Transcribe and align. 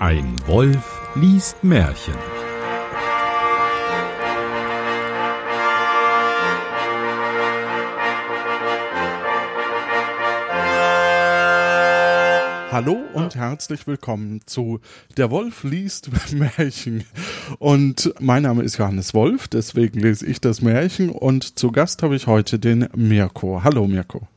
Ein 0.00 0.36
Wolf 0.46 1.00
liest 1.16 1.62
Märchen. 1.62 2.14
Hallo 12.70 12.96
und 13.12 13.34
herzlich 13.34 13.86
willkommen 13.86 14.40
zu 14.46 14.80
Der 15.16 15.30
Wolf 15.30 15.64
liest 15.64 16.10
Märchen. 16.32 17.04
Und 17.58 18.12
mein 18.20 18.44
Name 18.44 18.62
ist 18.62 18.78
Johannes 18.78 19.14
Wolf, 19.14 19.48
deswegen 19.48 20.00
lese 20.00 20.26
ich 20.26 20.40
das 20.40 20.62
Märchen. 20.62 21.10
Und 21.10 21.58
zu 21.58 21.72
Gast 21.72 22.02
habe 22.02 22.16
ich 22.16 22.26
heute 22.26 22.58
den 22.58 22.88
Mirko. 22.94 23.62
Hallo 23.64 23.86
Mirko. 23.86 24.28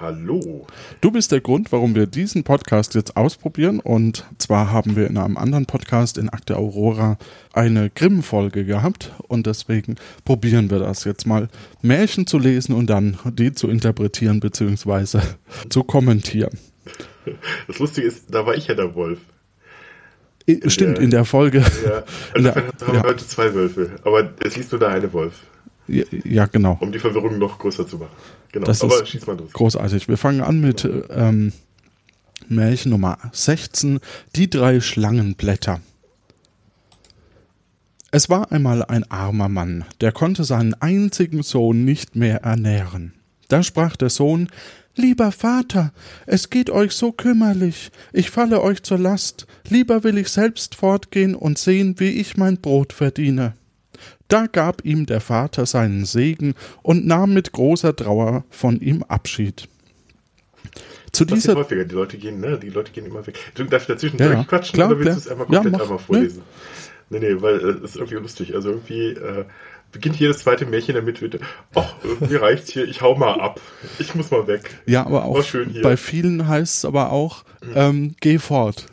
Hallo. 0.00 0.64
Du 1.00 1.10
bist 1.10 1.32
der 1.32 1.40
Grund, 1.40 1.72
warum 1.72 1.96
wir 1.96 2.06
diesen 2.06 2.44
Podcast 2.44 2.94
jetzt 2.94 3.16
ausprobieren. 3.16 3.80
Und 3.80 4.24
zwar 4.38 4.70
haben 4.70 4.94
wir 4.94 5.08
in 5.08 5.16
einem 5.16 5.36
anderen 5.36 5.66
Podcast 5.66 6.18
in 6.18 6.28
Akte 6.28 6.56
Aurora 6.56 7.18
eine 7.52 7.90
Grimm-Folge 7.90 8.64
gehabt. 8.64 9.12
Und 9.26 9.48
deswegen 9.48 9.96
probieren 10.24 10.70
wir 10.70 10.78
das 10.78 11.02
jetzt 11.02 11.26
mal, 11.26 11.48
Märchen 11.82 12.28
zu 12.28 12.38
lesen 12.38 12.76
und 12.76 12.88
dann 12.88 13.18
die 13.24 13.52
zu 13.52 13.68
interpretieren 13.68 14.38
bzw. 14.38 15.18
zu 15.68 15.82
kommentieren. 15.82 16.56
Das 17.66 17.80
Lustige 17.80 18.06
ist, 18.06 18.32
da 18.32 18.46
war 18.46 18.54
ich 18.54 18.68
ja 18.68 18.74
der 18.74 18.94
Wolf. 18.94 19.18
Stimmt, 20.68 20.98
der, 20.98 21.04
in 21.04 21.10
der 21.10 21.24
Folge. 21.24 21.58
Ja, 21.84 22.04
also 22.34 22.54
haben 22.54 22.72
wir 22.86 22.94
ja. 22.94 23.02
heute 23.02 23.26
zwei 23.26 23.52
Wölfe, 23.52 23.96
aber 24.04 24.30
es 24.44 24.56
liest 24.56 24.70
nur 24.70 24.78
der 24.78 24.90
eine 24.90 25.12
Wolf. 25.12 25.42
Ja, 25.88 26.04
ja, 26.24 26.46
genau. 26.46 26.76
Um 26.80 26.92
die 26.92 26.98
Verwirrung 26.98 27.38
noch 27.38 27.58
größer 27.58 27.88
zu 27.88 27.96
machen. 27.96 28.12
Genau, 28.52 28.66
das 28.66 28.82
aber 28.82 29.04
schieß 29.04 29.26
mal 29.26 29.36
los. 29.36 29.52
Großartig. 29.52 30.08
Wir 30.08 30.16
fangen 30.16 30.42
an 30.42 30.60
mit 30.60 30.88
ähm, 31.10 31.52
Märchen 32.48 32.90
Nummer 32.90 33.18
16, 33.32 34.00
die 34.36 34.48
drei 34.48 34.80
Schlangenblätter. 34.80 35.80
Es 38.10 38.30
war 38.30 38.52
einmal 38.52 38.84
ein 38.84 39.10
armer 39.10 39.50
Mann, 39.50 39.84
der 40.00 40.12
konnte 40.12 40.44
seinen 40.44 40.72
einzigen 40.74 41.42
Sohn 41.42 41.84
nicht 41.84 42.16
mehr 42.16 42.42
ernähren. 42.42 43.12
Da 43.48 43.62
sprach 43.62 43.96
der 43.96 44.08
Sohn 44.08 44.48
Lieber 44.94 45.30
Vater, 45.30 45.92
es 46.26 46.50
geht 46.50 46.70
euch 46.70 46.92
so 46.92 47.12
kümmerlich, 47.12 47.92
ich 48.12 48.30
falle 48.30 48.62
euch 48.62 48.82
zur 48.82 48.98
Last, 48.98 49.46
lieber 49.68 50.02
will 50.02 50.18
ich 50.18 50.28
selbst 50.28 50.74
fortgehen 50.74 51.36
und 51.36 51.56
sehen, 51.56 51.94
wie 51.98 52.08
ich 52.08 52.36
mein 52.36 52.56
Brot 52.56 52.92
verdiene. 52.92 53.54
Da 54.28 54.46
gab 54.46 54.84
ihm 54.84 55.06
der 55.06 55.20
Vater 55.20 55.66
seinen 55.66 56.04
Segen 56.04 56.54
und 56.82 57.06
nahm 57.06 57.34
mit 57.34 57.52
großer 57.52 57.96
Trauer 57.96 58.44
von 58.50 58.80
ihm 58.80 59.02
Abschied. 59.02 59.68
Zu 61.12 61.24
das 61.24 61.40
dieser 61.40 61.54
häufiger, 61.54 61.84
die 61.84 61.94
Leute 61.94 62.18
gehen, 62.18 62.40
ne? 62.40 62.58
Die 62.58 62.68
Leute 62.68 62.92
gehen 62.92 63.06
immer 63.06 63.26
weg. 63.26 63.38
Du 63.54 63.64
darfst 63.64 63.88
dazwischen 63.88 64.18
ja, 64.18 64.44
quatschen 64.44 64.74
klar, 64.74 64.90
oder 64.90 64.98
willst 64.98 65.14
du 65.14 65.18
es 65.20 65.28
einmal 65.28 65.46
komplett 65.46 65.72
ja, 65.72 65.82
einmal 65.82 65.98
vorlesen? 65.98 66.42
Nee. 67.08 67.20
nee, 67.20 67.34
nee, 67.34 67.42
weil 67.42 67.56
es 67.56 67.80
äh, 67.80 67.84
ist 67.84 67.96
irgendwie 67.96 68.16
lustig. 68.16 68.54
Also 68.54 68.68
irgendwie, 68.70 69.12
äh, 69.12 69.44
beginnt 69.92 70.16
hier 70.16 70.28
das 70.28 70.38
zweite 70.38 70.66
Märchen 70.66 70.94
damit 70.94 71.22
wird, 71.22 71.40
ach, 71.74 71.94
mir 72.20 72.42
reicht's 72.42 72.70
hier, 72.70 72.86
ich 72.86 73.00
hau 73.00 73.14
mal 73.14 73.40
ab. 73.40 73.60
Ich 73.98 74.14
muss 74.14 74.30
mal 74.30 74.46
weg. 74.46 74.70
Ja, 74.86 75.06
aber 75.06 75.24
auch 75.24 75.42
bei 75.82 75.96
vielen 75.96 76.46
heißt 76.46 76.78
es 76.78 76.84
aber 76.84 77.12
auch, 77.12 77.44
ähm, 77.74 78.14
geh 78.20 78.38
fort. 78.38 78.86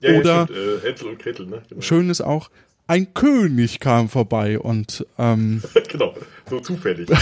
Ja, 0.00 0.18
Oder 0.18 0.48
ja, 0.50 0.56
äh, 0.56 0.80
Hänsel 0.82 1.08
und 1.08 1.18
Gretel, 1.18 1.46
ne? 1.46 1.62
Genau. 1.68 1.82
Schön 1.82 2.08
ist 2.10 2.22
auch, 2.22 2.50
ein 2.90 3.14
König 3.14 3.78
kam 3.78 4.08
vorbei 4.08 4.58
und 4.58 5.06
ähm, 5.16 5.62
genau, 5.88 6.12
so 6.48 6.58
zufällig. 6.58 7.08
ja, 7.08 7.16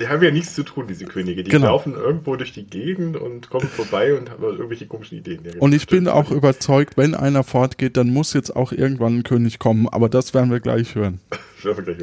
die 0.00 0.08
haben 0.08 0.22
ja 0.22 0.30
nichts 0.30 0.54
zu 0.54 0.62
tun, 0.62 0.86
diese 0.88 1.04
Könige. 1.04 1.44
Die 1.44 1.50
genau. 1.50 1.66
laufen 1.66 1.92
irgendwo 1.92 2.36
durch 2.36 2.52
die 2.52 2.64
Gegend 2.64 3.18
und 3.18 3.50
kommen 3.50 3.68
vorbei 3.68 4.14
und 4.14 4.30
haben 4.30 4.42
irgendwelche 4.42 4.86
komischen 4.86 5.18
Ideen. 5.18 5.40
Ja, 5.44 5.60
und 5.60 5.74
ich 5.74 5.86
bin 5.86 6.08
auch 6.08 6.30
überzeugt, 6.30 6.96
wenn 6.96 7.14
einer 7.14 7.44
fortgeht, 7.44 7.98
dann 7.98 8.08
muss 8.08 8.32
jetzt 8.32 8.56
auch 8.56 8.72
irgendwann 8.72 9.18
ein 9.18 9.22
König 9.24 9.58
kommen, 9.58 9.90
aber 9.90 10.08
das 10.08 10.32
werden 10.32 10.50
wir 10.50 10.60
gleich 10.60 10.94
hören. 10.94 11.20
werden 11.62 11.76
wir 11.76 11.94
gleich 11.94 11.98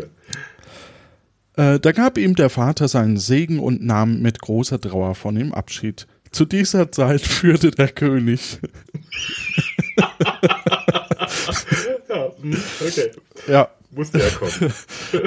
hören. 1.56 1.76
Äh, 1.76 1.80
da 1.80 1.92
gab 1.92 2.20
ihm 2.20 2.36
der 2.36 2.52
Vater 2.52 2.88
seinen 2.88 3.18
Segen 3.18 3.58
und 3.58 3.84
nahm 3.84 4.22
mit 4.22 4.40
großer 4.40 4.80
Trauer 4.80 5.16
von 5.16 5.36
ihm 5.38 5.54
Abschied. 5.54 6.06
Zu 6.30 6.46
dieser 6.46 6.92
Zeit 6.92 7.22
führte 7.24 7.72
der 7.72 7.88
König. 7.88 8.60
Ja, 12.10 12.32
hm, 12.42 12.58
okay. 12.82 13.12
Ja. 13.48 13.70
Musste 13.96 14.22
er 14.24 14.32
kommen. 14.32 14.74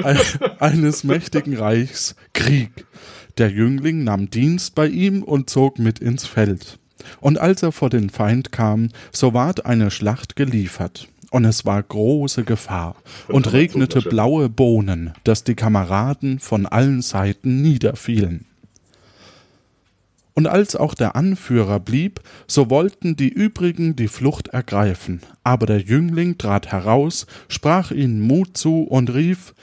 eines 0.59 1.03
mächtigen 1.05 1.55
Reichs 1.55 2.15
Krieg. 2.33 2.85
Der 3.37 3.49
Jüngling 3.49 4.03
nahm 4.03 4.29
Dienst 4.29 4.75
bei 4.75 4.87
ihm 4.87 5.23
und 5.23 5.49
zog 5.49 5.79
mit 5.79 5.99
ins 5.99 6.25
Feld. 6.25 6.79
Und 7.21 7.39
als 7.39 7.63
er 7.63 7.71
vor 7.71 7.89
den 7.89 8.09
Feind 8.09 8.51
kam, 8.51 8.89
so 9.11 9.33
ward 9.33 9.65
eine 9.65 9.91
Schlacht 9.91 10.35
geliefert. 10.35 11.07
Und 11.29 11.45
es 11.45 11.65
war 11.65 11.81
große 11.83 12.43
Gefahr 12.43 12.95
und 13.27 13.51
regnete 13.51 14.01
blaue 14.01 14.49
Bohnen, 14.49 15.13
dass 15.23 15.43
die 15.43 15.55
Kameraden 15.55 16.39
von 16.39 16.65
allen 16.65 17.01
Seiten 17.01 17.61
niederfielen. 17.61 18.46
Und 20.37 20.45
als 20.45 20.75
auch 20.75 20.93
der 20.93 21.15
Anführer 21.15 21.79
blieb, 21.79 22.21
so 22.45 22.69
wollten 22.69 23.15
die 23.15 23.29
übrigen 23.29 23.95
die 23.95 24.07
Flucht 24.07 24.49
ergreifen. 24.49 25.21
Aber 25.43 25.65
der 25.65 25.79
Jüngling 25.79 26.37
trat 26.37 26.71
heraus, 26.71 27.25
sprach 27.47 27.89
ihnen 27.89 28.21
Mut 28.21 28.55
zu 28.55 28.83
und 28.83 29.11
rief 29.11 29.55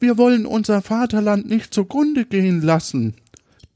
Wir 0.00 0.18
wollen 0.18 0.44
unser 0.44 0.82
Vaterland 0.82 1.48
nicht 1.48 1.72
zugrunde 1.72 2.24
gehen 2.24 2.60
lassen. 2.60 3.14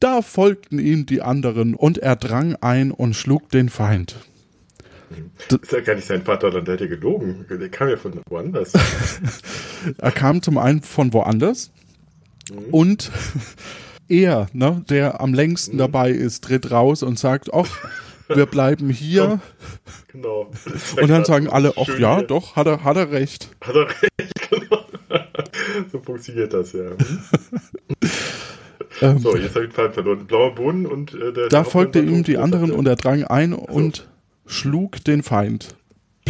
Da 0.01 0.23
folgten 0.23 0.81
ihm 0.81 1.07
die 1.07 1.23
anderen, 1.23 1.77
und 1.77 1.99
er 1.99 2.17
drang 2.17 2.57
ein 2.57 2.91
und 2.91 3.15
schlug 3.15 3.51
den 3.51 3.69
Feind. 3.69 4.17
Das 5.51 5.61
ist 5.63 5.71
ja 5.71 5.81
gar 5.83 5.95
nicht 5.95 6.09
sein 6.09 6.25
Vaterland, 6.25 6.67
der 6.67 6.75
hätte 6.75 6.89
gelogen. 6.89 7.47
Der 7.49 7.69
kam 7.69 7.91
ja 7.91 7.97
von 7.97 8.21
woanders. 8.29 8.73
er 9.99 10.11
kam 10.11 10.43
zum 10.43 10.59
einen 10.59 10.83
von 10.83 11.13
woanders 11.13 11.71
mhm. 12.53 12.75
und 12.75 13.13
er, 14.11 14.49
ne, 14.53 14.85
der 14.89 15.21
am 15.21 15.33
längsten 15.33 15.77
mhm. 15.77 15.79
dabei 15.79 16.11
ist, 16.11 16.45
tritt 16.45 16.71
raus 16.71 17.03
und 17.03 17.19
sagt, 17.19 17.55
ach, 17.55 17.79
wir 18.29 18.47
bleiben 18.47 18.91
hier. 18.91 19.41
Genau. 20.13 20.51
Und 21.01 21.09
dann 21.09 21.25
sagen 21.25 21.49
alle, 21.49 21.73
ach 21.77 21.87
ja, 22.01 22.19
hier. 22.19 22.27
doch, 22.27 22.57
hat 22.57 22.67
er, 22.67 22.83
hat 22.83 22.97
er 22.97 23.13
recht. 23.13 23.49
Hat 23.61 23.77
er 23.77 23.87
recht, 23.87 24.51
genau. 24.51 24.85
So 25.93 26.01
funktioniert 26.01 26.53
das, 26.53 26.73
ja. 26.73 26.91
Ähm, 29.03 29.19
so, 29.19 29.35
jetzt 29.37 29.55
habe 29.55 29.65
ich 29.65 29.71
den 29.71 29.73
Fall 29.73 29.93
verloren. 29.93 30.27
Blauer 30.27 30.55
Boden 30.55 30.85
und 30.85 31.15
äh, 31.15 31.33
der. 31.33 31.49
Da 31.49 31.65
folgte 31.65 32.01
ihm 32.01 32.23
die 32.23 32.37
anderen 32.37 32.71
und 32.71 32.87
er 32.87 32.97
drang 32.97 33.25
ein 33.25 33.53
so. 33.53 33.59
und 33.59 34.09
schlug 34.47 35.03
den 35.05 35.23
Feind. 35.23 35.75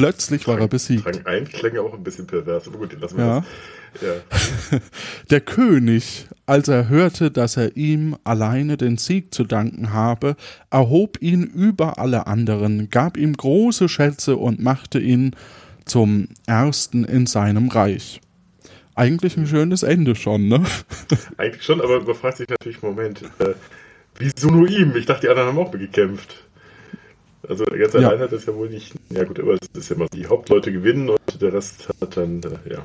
Plötzlich 0.00 0.47
war 0.49 0.59
er 0.59 0.69
besiegt. 0.69 1.05
Drang 1.05 1.27
ein 1.27 1.49
klang 1.49 1.77
auch 1.78 1.94
ein 1.94 2.03
bisschen 2.03 2.27
pervers, 2.27 2.66
aber 2.66 2.78
gut, 2.78 2.99
lassen 3.00 3.19
wir 3.19 3.25
ja. 3.25 3.41
das. 3.41 4.03
Ja. 4.03 4.78
Der 5.31 5.41
König, 5.41 6.28
als 6.47 6.69
er 6.69 6.88
hörte, 6.88 7.31
dass 7.31 7.56
er 7.56 7.77
ihm 7.77 8.16
alleine 8.25 8.77
den 8.77 8.99
Sieg 8.99 9.34
zu 9.34 9.44
danken 9.44 9.93
habe, 9.93 10.37
erhob 10.71 11.21
ihn 11.21 11.43
über 11.43 11.99
alle 11.99 12.27
anderen, 12.27 12.88
gab 12.91 13.16
ihm 13.16 13.34
große 13.34 13.88
Schätze 13.88 14.37
und 14.37 14.61
machte 14.61 15.00
ihn 15.00 15.34
zum 15.84 16.28
Ersten 16.47 17.05
in 17.05 17.27
seinem 17.27 17.69
Reich. 17.69 18.21
Eigentlich 18.94 19.37
ein 19.37 19.47
schönes 19.47 19.82
Ende 19.82 20.15
schon, 20.15 20.49
ne? 20.49 20.62
Eigentlich 21.37 21.65
schon, 21.65 21.81
aber 21.81 22.00
man 22.00 22.15
fragt 22.15 22.38
sich 22.38 22.49
natürlich, 22.49 22.82
Moment, 22.82 23.22
äh, 23.38 23.55
wieso 24.19 24.49
nur 24.49 24.69
ihm? 24.69 24.94
Ich 24.97 25.06
dachte, 25.06 25.22
die 25.22 25.28
anderen 25.28 25.49
haben 25.49 25.59
auch 25.59 25.71
gekämpft. 25.71 26.44
Also 27.49 27.65
ganz 27.65 27.95
allein 27.95 28.19
ja. 28.19 28.25
hat 28.25 28.33
das 28.33 28.47
ja 28.47 28.55
wohl 28.55 28.69
nicht. 28.69 28.93
Ja 29.11 29.25
gut, 29.25 29.41
aber 29.41 29.55
es 29.55 29.69
ist 29.75 29.91
ja 29.91 29.97
immer, 29.97 30.06
die 30.09 30.27
Hauptleute 30.27 30.73
gewinnen 30.73 31.09
und 31.09 31.21
der 31.41 31.53
Rest 31.53 31.89
hat 32.01 32.17
dann, 32.17 32.43
äh, 32.43 32.73
ja. 32.73 32.84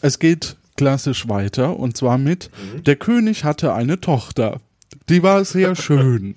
Es 0.00 0.18
geht 0.18 0.56
klassisch 0.76 1.28
weiter 1.28 1.78
und 1.78 1.96
zwar 1.96 2.16
mit, 2.16 2.50
mhm. 2.74 2.84
der 2.84 2.96
König 2.96 3.44
hatte 3.44 3.74
eine 3.74 4.00
Tochter. 4.00 4.60
Die 5.08 5.22
war 5.22 5.44
sehr 5.44 5.74
schön, 5.76 6.36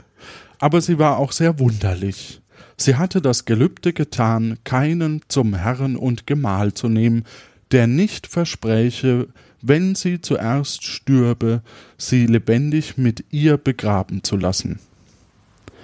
aber 0.59 0.81
sie 0.81 0.99
war 0.99 1.17
auch 1.17 1.31
sehr 1.31 1.59
wunderlich. 1.59 2.41
Sie 2.75 2.95
hatte 2.95 3.21
das 3.21 3.45
Gelübde 3.45 3.93
getan, 3.93 4.57
keinen 4.63 5.21
zum 5.27 5.53
Herrn 5.53 5.95
und 5.95 6.27
Gemahl 6.27 6.73
zu 6.73 6.89
nehmen, 6.89 7.23
der 7.71 7.87
nicht 7.87 8.27
verspräche, 8.27 9.27
wenn 9.61 9.95
sie 9.95 10.19
zuerst 10.19 10.83
stürbe, 10.83 11.61
sie 11.97 12.25
lebendig 12.25 12.97
mit 12.97 13.23
ihr 13.31 13.57
begraben 13.57 14.23
zu 14.23 14.35
lassen. 14.35 14.79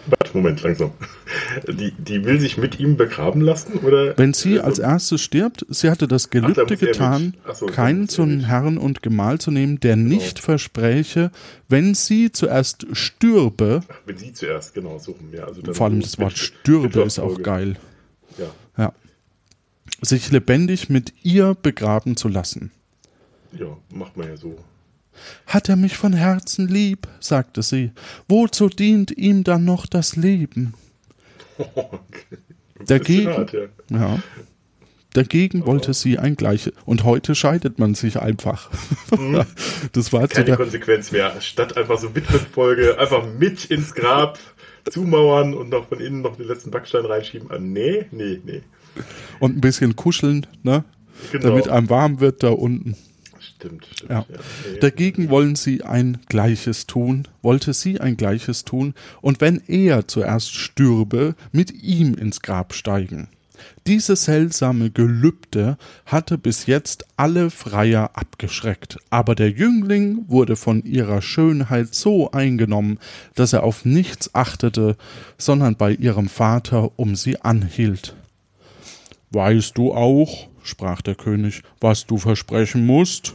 Warte, 0.07 0.37
Moment, 0.37 0.61
langsam. 0.63 0.91
Die, 1.67 1.91
die 1.91 2.23
will 2.25 2.39
sich 2.39 2.57
mit 2.57 2.79
ihm 2.79 2.97
begraben 2.97 3.41
lassen, 3.41 3.73
oder? 3.79 4.17
Wenn 4.17 4.33
sie 4.33 4.59
als 4.59 4.79
erstes 4.79 5.21
stirbt, 5.21 5.65
sie 5.69 5.89
hatte 5.89 6.07
das 6.07 6.29
Gelübde 6.29 6.65
Ach, 6.65 6.79
getan, 6.79 7.35
so, 7.53 7.65
keinen 7.67 8.09
zum 8.09 8.41
Herrn 8.41 8.77
und 8.77 9.01
Gemahl 9.03 9.39
zu 9.39 9.51
nehmen, 9.51 9.79
der 9.79 9.95
genau. 9.95 10.09
nicht 10.15 10.39
verspräche, 10.39 11.31
wenn 11.67 11.93
sie 11.93 12.31
zuerst 12.31 12.87
stürbe. 12.93 13.81
Ach, 13.87 13.95
wenn 14.05 14.17
sie 14.17 14.33
zuerst, 14.33 14.73
genau, 14.73 14.97
suchen 14.99 15.29
ja. 15.31 15.45
Also 15.45 15.61
vor 15.73 15.87
allem 15.87 16.01
das 16.01 16.17
Wort 16.19 16.37
stürbe 16.37 17.01
ist 17.01 17.19
auch 17.19 17.41
geil. 17.41 17.77
Ja. 18.37 18.51
ja. 18.77 18.93
Sich 20.01 20.31
lebendig 20.31 20.89
mit 20.89 21.13
ihr 21.23 21.55
begraben 21.61 22.15
zu 22.15 22.27
lassen. 22.27 22.71
Ja, 23.51 23.77
macht 23.93 24.15
man 24.15 24.27
ja 24.27 24.37
so. 24.37 24.57
Hat 25.47 25.69
er 25.69 25.75
mich 25.75 25.97
von 25.97 26.13
Herzen 26.13 26.67
lieb, 26.67 27.07
sagte 27.19 27.61
sie, 27.61 27.91
wozu 28.27 28.69
dient 28.69 29.11
ihm 29.11 29.43
dann 29.43 29.65
noch 29.65 29.85
das 29.85 30.15
Leben? 30.15 30.73
Okay. 31.57 32.37
Dagegen, 32.85 33.27
hart, 33.27 33.53
ja. 33.53 33.67
ja. 33.89 34.19
Dagegen 35.13 35.65
wollte 35.65 35.93
sie 35.93 36.19
ein 36.19 36.35
gleiches. 36.35 36.71
Und 36.85 37.03
heute 37.03 37.33
scheidet 37.33 37.79
man 37.79 37.95
sich 37.95 38.19
einfach. 38.19 38.69
Mhm. 39.17 39.43
Das 39.93 40.13
war 40.13 40.27
Keine 40.27 40.55
Konsequenz 40.55 41.11
mehr. 41.11 41.41
Statt 41.41 41.75
einfach 41.77 41.97
so 41.97 42.15
Witwenfolge, 42.15 42.99
einfach 42.99 43.25
mit 43.39 43.65
ins 43.65 43.95
Grab 43.95 44.37
zumauern 44.89 45.53
und 45.55 45.69
noch 45.69 45.87
von 45.87 45.99
innen 45.99 46.21
noch 46.21 46.35
den 46.35 46.47
letzten 46.47 46.69
Backstein 46.69 47.05
reinschieben. 47.05 47.49
Ah, 47.51 47.57
nee, 47.59 48.05
nee, 48.11 48.39
nee. 48.45 48.61
Und 49.39 49.57
ein 49.57 49.61
bisschen 49.61 49.95
kuscheln, 49.95 50.45
ne? 50.63 50.83
Genau. 51.31 51.47
Damit 51.47 51.69
einem 51.69 51.89
warm 51.89 52.19
wird 52.19 52.43
da 52.43 52.49
unten. 52.49 52.95
Stimmt, 53.59 53.87
stimmt. 53.93 54.09
Ja. 54.09 54.25
ja. 54.29 54.79
Dagegen 54.79 55.29
wollen 55.29 55.55
sie 55.55 55.83
ein 55.83 56.19
Gleiches 56.29 56.87
tun, 56.87 57.27
wollte 57.41 57.73
sie 57.73 57.99
ein 57.99 58.15
Gleiches 58.15 58.63
tun, 58.63 58.93
und 59.21 59.41
wenn 59.41 59.61
er 59.67 60.07
zuerst 60.07 60.55
stürbe, 60.55 61.35
mit 61.51 61.71
ihm 61.83 62.13
ins 62.13 62.41
Grab 62.41 62.73
steigen. 62.73 63.27
Dieses 63.87 64.23
seltsame 64.23 64.91
Gelübde 64.91 65.77
hatte 66.05 66.37
bis 66.37 66.67
jetzt 66.67 67.05
alle 67.17 67.49
Freier 67.49 68.11
abgeschreckt, 68.13 68.97
aber 69.09 69.35
der 69.35 69.51
Jüngling 69.51 70.25
wurde 70.29 70.55
von 70.55 70.83
ihrer 70.85 71.21
Schönheit 71.21 71.93
so 71.93 72.31
eingenommen, 72.31 72.99
dass 73.35 73.51
er 73.51 73.63
auf 73.63 73.83
nichts 73.83 74.33
achtete, 74.33 74.95
sondern 75.37 75.75
bei 75.75 75.91
ihrem 75.91 76.29
Vater 76.29 76.97
um 76.97 77.17
sie 77.17 77.41
anhielt. 77.41 78.15
Weißt 79.31 79.77
du 79.77 79.93
auch, 79.93 80.47
sprach 80.63 81.01
der 81.01 81.15
König, 81.15 81.63
was 81.81 82.05
du 82.05 82.17
versprechen 82.17 82.85
musst? 82.85 83.33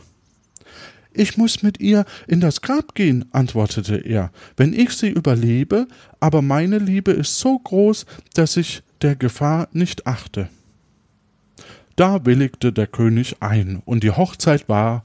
Ich 1.17 1.37
muss 1.37 1.63
mit 1.63 1.81
ihr 1.81 2.05
in 2.27 2.41
das 2.41 2.61
Grab 2.61 2.97
gehen, 2.97 3.25
antwortete 3.31 3.97
er, 3.97 4.33
wenn 4.57 4.73
ich 4.73 4.91
sie 4.91 5.11
überlebe, 5.11 5.87
aber 6.19 6.43
meine 6.43 6.79
Liebe 6.79 7.13
ist 7.13 7.39
so 7.39 7.57
groß, 7.59 8.05
dass 8.35 8.57
ich 8.57 8.83
der 9.01 9.15
Gefahr 9.15 9.69
nicht 9.73 10.09
achte. 10.09 10.49
Da 11.95 12.27
willigte 12.27 12.73
der 12.73 12.89
König 12.89 13.37
ein, 13.39 13.81
und 13.85 14.03
die 14.03 14.11
Hochzeit 14.11 14.69
ward 14.69 15.05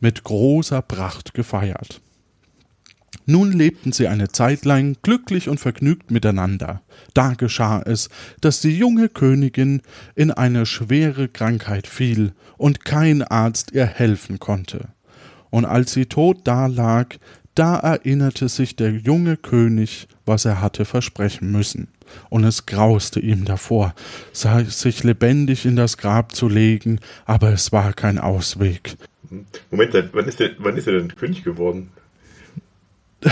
mit 0.00 0.24
großer 0.24 0.80
Pracht 0.80 1.34
gefeiert. 1.34 2.00
Nun 3.26 3.52
lebten 3.52 3.92
sie 3.92 4.08
eine 4.08 4.28
Zeit 4.28 4.64
lang 4.64 4.96
glücklich 5.02 5.48
und 5.48 5.60
vergnügt 5.60 6.10
miteinander. 6.10 6.80
Da 7.12 7.34
geschah 7.34 7.82
es, 7.82 8.08
dass 8.40 8.60
die 8.60 8.76
junge 8.76 9.10
Königin 9.10 9.82
in 10.14 10.30
eine 10.30 10.64
schwere 10.64 11.28
Krankheit 11.28 11.86
fiel 11.86 12.32
und 12.56 12.84
kein 12.86 13.22
Arzt 13.22 13.72
ihr 13.72 13.86
helfen 13.86 14.38
konnte. 14.38 14.88
Und 15.50 15.64
als 15.64 15.92
sie 15.92 16.06
tot 16.06 16.38
dalag, 16.44 17.18
da 17.54 17.76
erinnerte 17.76 18.48
sich 18.48 18.76
der 18.76 18.90
junge 18.90 19.36
König, 19.36 20.08
was 20.24 20.44
er 20.44 20.60
hatte 20.60 20.84
versprechen 20.84 21.50
müssen 21.50 21.88
und 22.28 22.44
es 22.44 22.66
grauste 22.66 23.20
ihm 23.20 23.44
davor, 23.44 23.94
sich 24.32 25.04
lebendig 25.04 25.66
in 25.66 25.76
das 25.76 25.96
Grab 25.96 26.34
zu 26.34 26.48
legen, 26.48 27.00
aber 27.24 27.52
es 27.52 27.72
war 27.72 27.92
kein 27.92 28.18
Ausweg. 28.18 28.96
Moment, 29.70 29.94
wann 30.12 30.26
ist 30.26 30.40
er, 30.40 30.50
wann 30.58 30.76
ist 30.76 30.86
er 30.86 30.94
denn 30.94 31.14
König 31.14 31.44
geworden? 31.44 31.90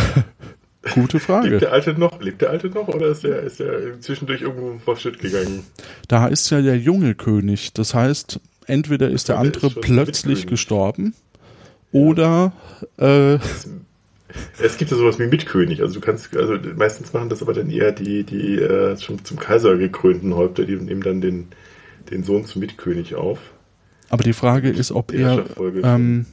Gute 0.94 1.18
Frage. 1.20 1.48
Lebt 1.48 1.62
der 1.62 1.72
Alte 1.72 1.94
noch? 1.94 2.20
Lebt 2.20 2.40
der 2.40 2.50
Alte 2.50 2.68
noch 2.68 2.88
oder 2.88 3.08
ist 3.08 3.24
er, 3.24 3.42
ist 3.42 3.60
er 3.60 4.00
zwischendurch 4.00 4.42
irgendwo 4.42 4.78
vor 4.78 4.96
Schritt 4.96 5.18
gegangen? 5.18 5.64
Da 6.06 6.28
ist 6.28 6.48
ja 6.50 6.62
der 6.62 6.78
junge 6.78 7.14
König. 7.14 7.72
Das 7.74 7.94
heißt, 7.94 8.40
entweder 8.66 9.10
ist 9.10 9.28
der 9.28 9.38
andere 9.38 9.66
ist 9.66 9.80
plötzlich 9.80 10.46
gestorben. 10.46 11.14
Oder 11.92 12.52
äh, 12.98 13.38
es 14.62 14.76
gibt 14.76 14.90
ja 14.90 14.96
sowas 14.96 15.18
wie 15.18 15.26
Mitkönig. 15.26 15.80
Also 15.80 15.94
du 15.94 16.00
kannst, 16.00 16.36
also 16.36 16.56
meistens 16.76 17.12
machen 17.12 17.28
das 17.28 17.42
aber 17.42 17.54
dann 17.54 17.70
eher 17.70 17.92
die, 17.92 18.24
die 18.24 18.56
äh, 18.56 18.96
schon 18.98 19.24
zum 19.24 19.38
Kaiser 19.38 19.76
gekrönten 19.76 20.34
Häupter, 20.34 20.64
die 20.64 20.76
nehmen 20.76 21.02
dann 21.02 21.20
den, 21.20 21.48
den 22.10 22.24
Sohn 22.24 22.44
zum 22.44 22.60
Mitkönig 22.60 23.14
auf. 23.14 23.38
Aber 24.10 24.22
die 24.22 24.32
Frage 24.32 24.70
ist, 24.70 24.92
ob 24.92 25.12
er, 25.12 25.44
ähm, 25.82 26.26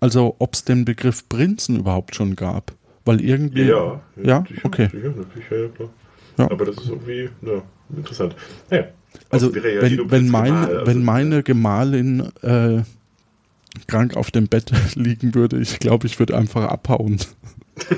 also 0.00 0.36
ob 0.38 0.54
es 0.54 0.64
den 0.64 0.84
Begriff 0.84 1.28
Prinzen 1.28 1.78
überhaupt 1.78 2.14
schon 2.14 2.36
gab. 2.36 2.72
Weil 3.04 3.20
irgendwie. 3.20 3.64
Ja, 3.64 4.00
ja, 4.16 4.22
ja? 4.22 4.44
Sicher, 4.48 4.64
okay. 4.64 4.88
Sicher, 4.90 5.08
natürlich, 5.10 5.50
ja, 5.50 5.68
klar. 5.68 5.90
Ja. 6.38 6.50
Aber 6.50 6.64
das 6.64 6.76
ist 6.76 6.88
irgendwie 6.88 7.28
ja, 7.42 7.62
interessant. 7.96 8.34
Naja. 8.70 8.88
Also, 9.30 9.54
wenn, 9.54 10.10
wenn, 10.10 10.28
mein, 10.28 10.52
also, 10.52 10.86
wenn 10.86 11.04
meine 11.04 11.42
Gemahlin 11.42 12.32
äh, 12.42 12.82
krank 13.86 14.16
auf 14.16 14.30
dem 14.30 14.48
Bett 14.48 14.70
liegen 14.94 15.34
würde, 15.34 15.58
ich 15.58 15.78
glaube, 15.78 16.06
ich 16.06 16.18
würde 16.18 16.36
einfach 16.36 16.64
abhauen. 16.64 17.18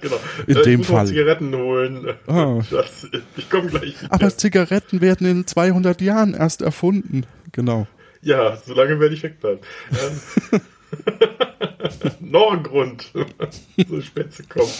genau. 0.00 0.16
In 0.46 0.56
ich 0.56 0.62
dem 0.62 0.84
Fall. 0.84 1.06
Zigaretten 1.06 1.54
holen. 1.54 2.14
Ah. 2.26 2.60
Ich 3.36 3.48
komme 3.48 3.68
gleich. 3.68 3.94
Aber 4.08 4.36
Zigaretten 4.36 5.00
werden 5.00 5.26
in 5.26 5.46
200 5.46 6.00
Jahren 6.00 6.34
erst 6.34 6.62
erfunden. 6.62 7.24
Genau. 7.52 7.86
Ja, 8.22 8.56
solange 8.56 8.98
werde 9.00 9.14
ich 9.14 9.22
wegbleiben. 9.22 9.60
Ähm, 9.90 10.60
noch 12.20 12.52
ein 12.52 12.62
Grund, 12.62 13.10
so 13.88 14.00
spät 14.00 14.32
zu 14.32 14.42
kommen. 14.44 14.70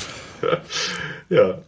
ja. 1.28 1.58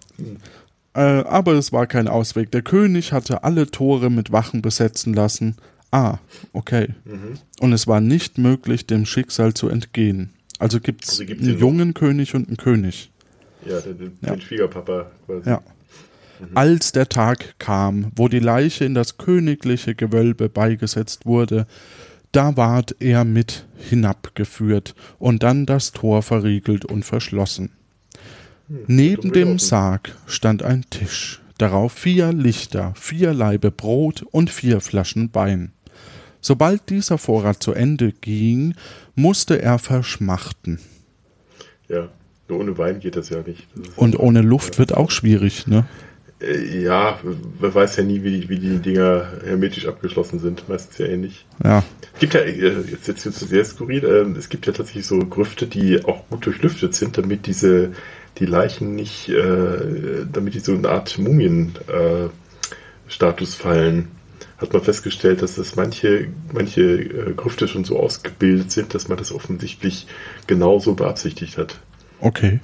Äh, 0.94 1.00
aber 1.00 1.52
es 1.52 1.72
war 1.72 1.86
kein 1.86 2.08
Ausweg. 2.08 2.50
Der 2.52 2.62
König 2.62 3.12
hatte 3.12 3.42
alle 3.42 3.70
Tore 3.70 4.10
mit 4.10 4.30
Wachen 4.30 4.62
besetzen 4.62 5.12
lassen, 5.12 5.56
Ah, 5.94 6.18
okay. 6.52 6.88
Mhm. 7.04 7.38
Und 7.60 7.72
es 7.72 7.86
war 7.86 8.00
nicht 8.00 8.36
möglich, 8.36 8.84
dem 8.84 9.06
Schicksal 9.06 9.54
zu 9.54 9.68
entgehen. 9.68 10.30
Also 10.58 10.80
gibt 10.80 11.04
es 11.04 11.20
also 11.20 11.32
einen 11.32 11.56
jungen 11.56 11.88
noch? 11.90 11.94
König 11.94 12.34
und 12.34 12.48
einen 12.48 12.56
König. 12.56 13.12
Ja, 13.64 13.80
den, 13.80 13.98
den, 13.98 14.18
ja. 14.20 14.32
den 14.32 14.40
Schwiegerpapa 14.40 15.12
quasi. 15.24 15.48
Ja. 15.48 15.62
Mhm. 16.40 16.56
Als 16.56 16.90
der 16.90 17.08
Tag 17.08 17.60
kam, 17.60 18.10
wo 18.16 18.26
die 18.26 18.40
Leiche 18.40 18.84
in 18.84 18.94
das 18.94 19.18
königliche 19.18 19.94
Gewölbe 19.94 20.48
beigesetzt 20.48 21.26
wurde, 21.26 21.68
da 22.32 22.56
ward 22.56 22.96
er 22.98 23.24
mit 23.24 23.64
hinabgeführt 23.76 24.96
und 25.20 25.44
dann 25.44 25.64
das 25.64 25.92
Tor 25.92 26.22
verriegelt 26.22 26.84
und 26.84 27.04
verschlossen. 27.04 27.70
Hm, 28.66 28.78
Neben 28.88 29.32
dem 29.32 29.60
Sarg 29.60 30.12
stand 30.26 30.64
ein 30.64 30.84
Tisch, 30.90 31.40
darauf 31.58 31.92
vier 31.92 32.32
Lichter, 32.32 32.94
vier 32.96 33.32
Laibe 33.32 33.70
Brot 33.70 34.26
und 34.32 34.50
vier 34.50 34.80
Flaschen 34.80 35.30
Wein. 35.32 35.73
Sobald 36.44 36.90
dieser 36.90 37.16
Vorrat 37.16 37.62
zu 37.62 37.72
Ende 37.72 38.12
ging, 38.12 38.74
musste 39.14 39.62
er 39.62 39.78
verschmachten. 39.78 40.78
Ja, 41.88 42.10
nur 42.50 42.60
ohne 42.60 42.76
Wein 42.76 43.00
geht 43.00 43.16
das 43.16 43.30
ja 43.30 43.40
nicht. 43.40 43.66
Das 43.74 43.88
Und 43.96 44.18
ohne 44.18 44.42
Luft 44.42 44.74
ja. 44.74 44.80
wird 44.80 44.94
auch 44.94 45.10
schwierig, 45.10 45.66
ne? 45.66 45.86
Äh, 46.42 46.82
ja, 46.82 47.18
man 47.22 47.74
weiß 47.74 47.96
ja 47.96 48.02
nie, 48.02 48.22
wie 48.24 48.42
die, 48.42 48.50
wie 48.50 48.58
die 48.58 48.76
Dinger 48.76 49.26
hermetisch 49.42 49.88
abgeschlossen 49.88 50.38
sind. 50.38 50.68
Meistens 50.68 50.98
ja 50.98 51.06
ähnlich. 51.06 51.46
Ja. 51.64 51.82
Es 52.12 52.20
gibt 52.20 52.34
ja, 52.34 52.40
äh, 52.40 52.74
jetzt, 52.90 53.08
jetzt 53.08 53.24
wird 53.24 53.36
es 53.36 53.40
sehr 53.40 53.64
skurril, 53.64 54.04
ähm, 54.04 54.36
es 54.36 54.50
gibt 54.50 54.66
ja 54.66 54.74
tatsächlich 54.74 55.06
so 55.06 55.20
Grüfte, 55.20 55.66
die 55.66 56.04
auch 56.04 56.28
gut 56.28 56.44
durchlüftet 56.44 56.94
sind, 56.94 57.16
damit 57.16 57.46
diese, 57.46 57.92
die 58.36 58.44
Leichen 58.44 58.94
nicht, 58.94 59.30
äh, 59.30 60.26
damit 60.30 60.52
die 60.52 60.60
so 60.60 60.74
eine 60.74 60.90
Art 60.90 61.18
Mumien-Status 61.18 63.54
fallen 63.54 64.10
hat 64.58 64.72
man 64.72 64.82
festgestellt, 64.82 65.42
dass 65.42 65.56
das 65.56 65.76
manche, 65.76 66.28
manche 66.52 66.82
äh, 66.82 67.32
Grüfte 67.34 67.68
schon 67.68 67.84
so 67.84 67.98
ausgebildet 67.98 68.70
sind, 68.70 68.94
dass 68.94 69.08
man 69.08 69.18
das 69.18 69.32
offensichtlich 69.32 70.06
genauso 70.46 70.94
beabsichtigt 70.94 71.58
hat. 71.58 71.78
Okay. 72.20 72.60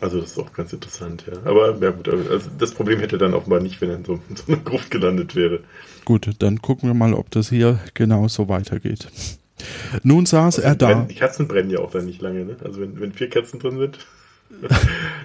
Also 0.00 0.20
das 0.20 0.32
ist 0.32 0.38
auch 0.38 0.52
ganz 0.52 0.72
interessant, 0.72 1.24
ja. 1.30 1.38
Aber 1.44 1.76
ja 1.80 1.90
gut, 1.90 2.08
also 2.08 2.48
das 2.58 2.72
Problem 2.72 3.00
hätte 3.00 3.18
dann 3.18 3.34
offenbar 3.34 3.60
nicht, 3.60 3.80
wenn 3.80 3.90
er 3.90 3.96
in 3.96 4.04
so, 4.04 4.20
in 4.28 4.36
so 4.36 4.44
einer 4.48 4.56
Gruft 4.56 4.90
gelandet 4.90 5.36
wäre. 5.36 5.60
Gut, 6.04 6.30
dann 6.38 6.62
gucken 6.62 6.88
wir 6.88 6.94
mal, 6.94 7.14
ob 7.14 7.30
das 7.30 7.50
hier 7.50 7.78
genauso 7.94 8.48
weitergeht. 8.48 9.08
Nun 10.02 10.24
saß 10.24 10.56
also 10.56 10.68
er 10.68 10.74
da. 10.74 10.86
Brennen, 10.86 11.08
die 11.08 11.14
Kerzen 11.14 11.46
brennen 11.46 11.70
ja 11.70 11.80
auch 11.80 11.90
dann 11.90 12.06
nicht 12.06 12.22
lange, 12.22 12.44
ne? 12.46 12.56
Also 12.64 12.80
wenn, 12.80 12.98
wenn 12.98 13.12
vier 13.12 13.28
Kerzen 13.28 13.60
drin 13.60 13.78
sind, 13.78 13.98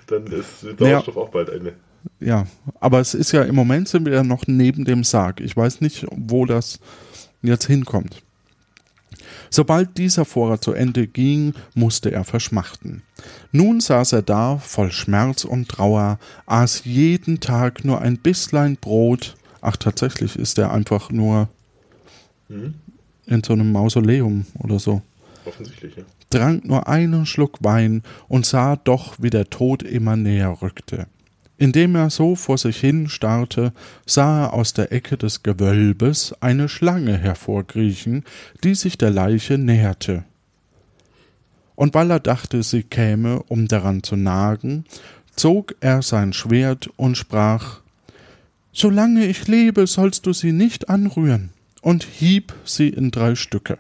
dann 0.08 0.28
ist 0.28 0.62
Sauerstoff 0.78 1.16
ja. 1.16 1.22
auch 1.22 1.30
bald 1.30 1.50
eine 1.50 1.74
ja, 2.20 2.46
aber 2.80 3.00
es 3.00 3.14
ist 3.14 3.32
ja 3.32 3.44
im 3.44 3.56
Moment 3.56 3.88
sind 3.88 4.06
wir 4.06 4.14
ja 4.14 4.24
noch 4.24 4.48
neben 4.48 4.86
dem 4.86 5.04
Sarg. 5.04 5.40
Ich 5.40 5.56
weiß 5.56 5.82
nicht, 5.82 6.06
wo 6.12 6.46
das 6.46 6.80
jetzt 7.42 7.66
hinkommt. 7.66 8.24
Sobald 9.50 9.98
dieser 9.98 10.26
Vorrat 10.26 10.64
zu 10.64 10.74
Ende 10.74 11.08
ging, 11.08 11.54
musste 11.74 12.12
er 12.12 12.24
verschmachten. 12.24 13.04
Nun 13.52 13.80
saß 13.80 14.14
er 14.14 14.22
da, 14.22 14.58
voll 14.58 14.92
Schmerz 14.92 15.46
und 15.46 15.70
Trauer, 15.70 16.20
aß 16.46 16.84
jeden 16.86 17.40
Tag 17.40 17.86
nur 17.86 18.02
ein 18.02 18.18
Bisslein 18.18 18.76
Brot. 18.76 19.36
Ach, 19.62 19.78
tatsächlich 19.78 20.36
ist 20.36 20.58
er 20.58 20.72
einfach 20.72 21.10
nur 21.10 21.48
mhm. 22.50 22.76
in 23.28 23.44
so 23.44 23.54
einem 23.54 23.72
Mausoleum 23.72 24.46
oder 24.60 24.80
so. 24.80 25.02
Offensichtlich, 25.46 25.96
ja. 25.96 26.04
Trank 26.30 26.66
nur 26.66 26.88
einen 26.88 27.26
Schluck 27.26 27.60
Wein 27.62 28.04
und 28.28 28.46
sah 28.46 28.76
doch, 28.76 29.16
wie 29.20 29.30
der 29.30 29.50
Tod 29.50 29.84
immer 29.84 30.16
näher 30.16 30.58
rückte. 30.62 31.08
Indem 31.58 31.96
er 31.96 32.10
so 32.10 32.36
vor 32.36 32.58
sich 32.58 32.78
hin 32.78 33.08
starrte, 33.08 33.72
sah 34.06 34.46
er 34.46 34.54
aus 34.54 34.74
der 34.74 34.92
Ecke 34.92 35.18
des 35.18 35.42
Gewölbes 35.42 36.34
eine 36.42 36.68
Schlange 36.68 37.18
hervorkriechen, 37.18 38.26
die 38.64 38.76
sich 38.76 38.98
der 38.98 39.12
Leiche 39.12 39.58
näherte. 39.58 40.26
Und 41.76 41.94
weil 41.94 42.12
er 42.12 42.20
dachte, 42.20 42.64
sie 42.64 42.84
käme, 42.84 43.44
um 43.44 43.68
daran 43.68 44.04
zu 44.04 44.16
nagen, 44.16 44.86
zog 45.36 45.76
er 45.80 46.02
sein 46.02 46.34
Schwert 46.34 46.90
und 46.96 47.18
sprach 47.18 47.82
Solange 48.72 49.26
ich 49.26 49.48
lebe, 49.48 49.88
sollst 49.88 50.26
du 50.26 50.34
sie 50.34 50.52
nicht 50.52 50.90
anrühren, 50.90 51.52
und 51.82 52.04
hieb 52.04 52.54
sie 52.66 52.90
in 52.90 53.10
drei 53.10 53.36
Stücke. 53.36 53.78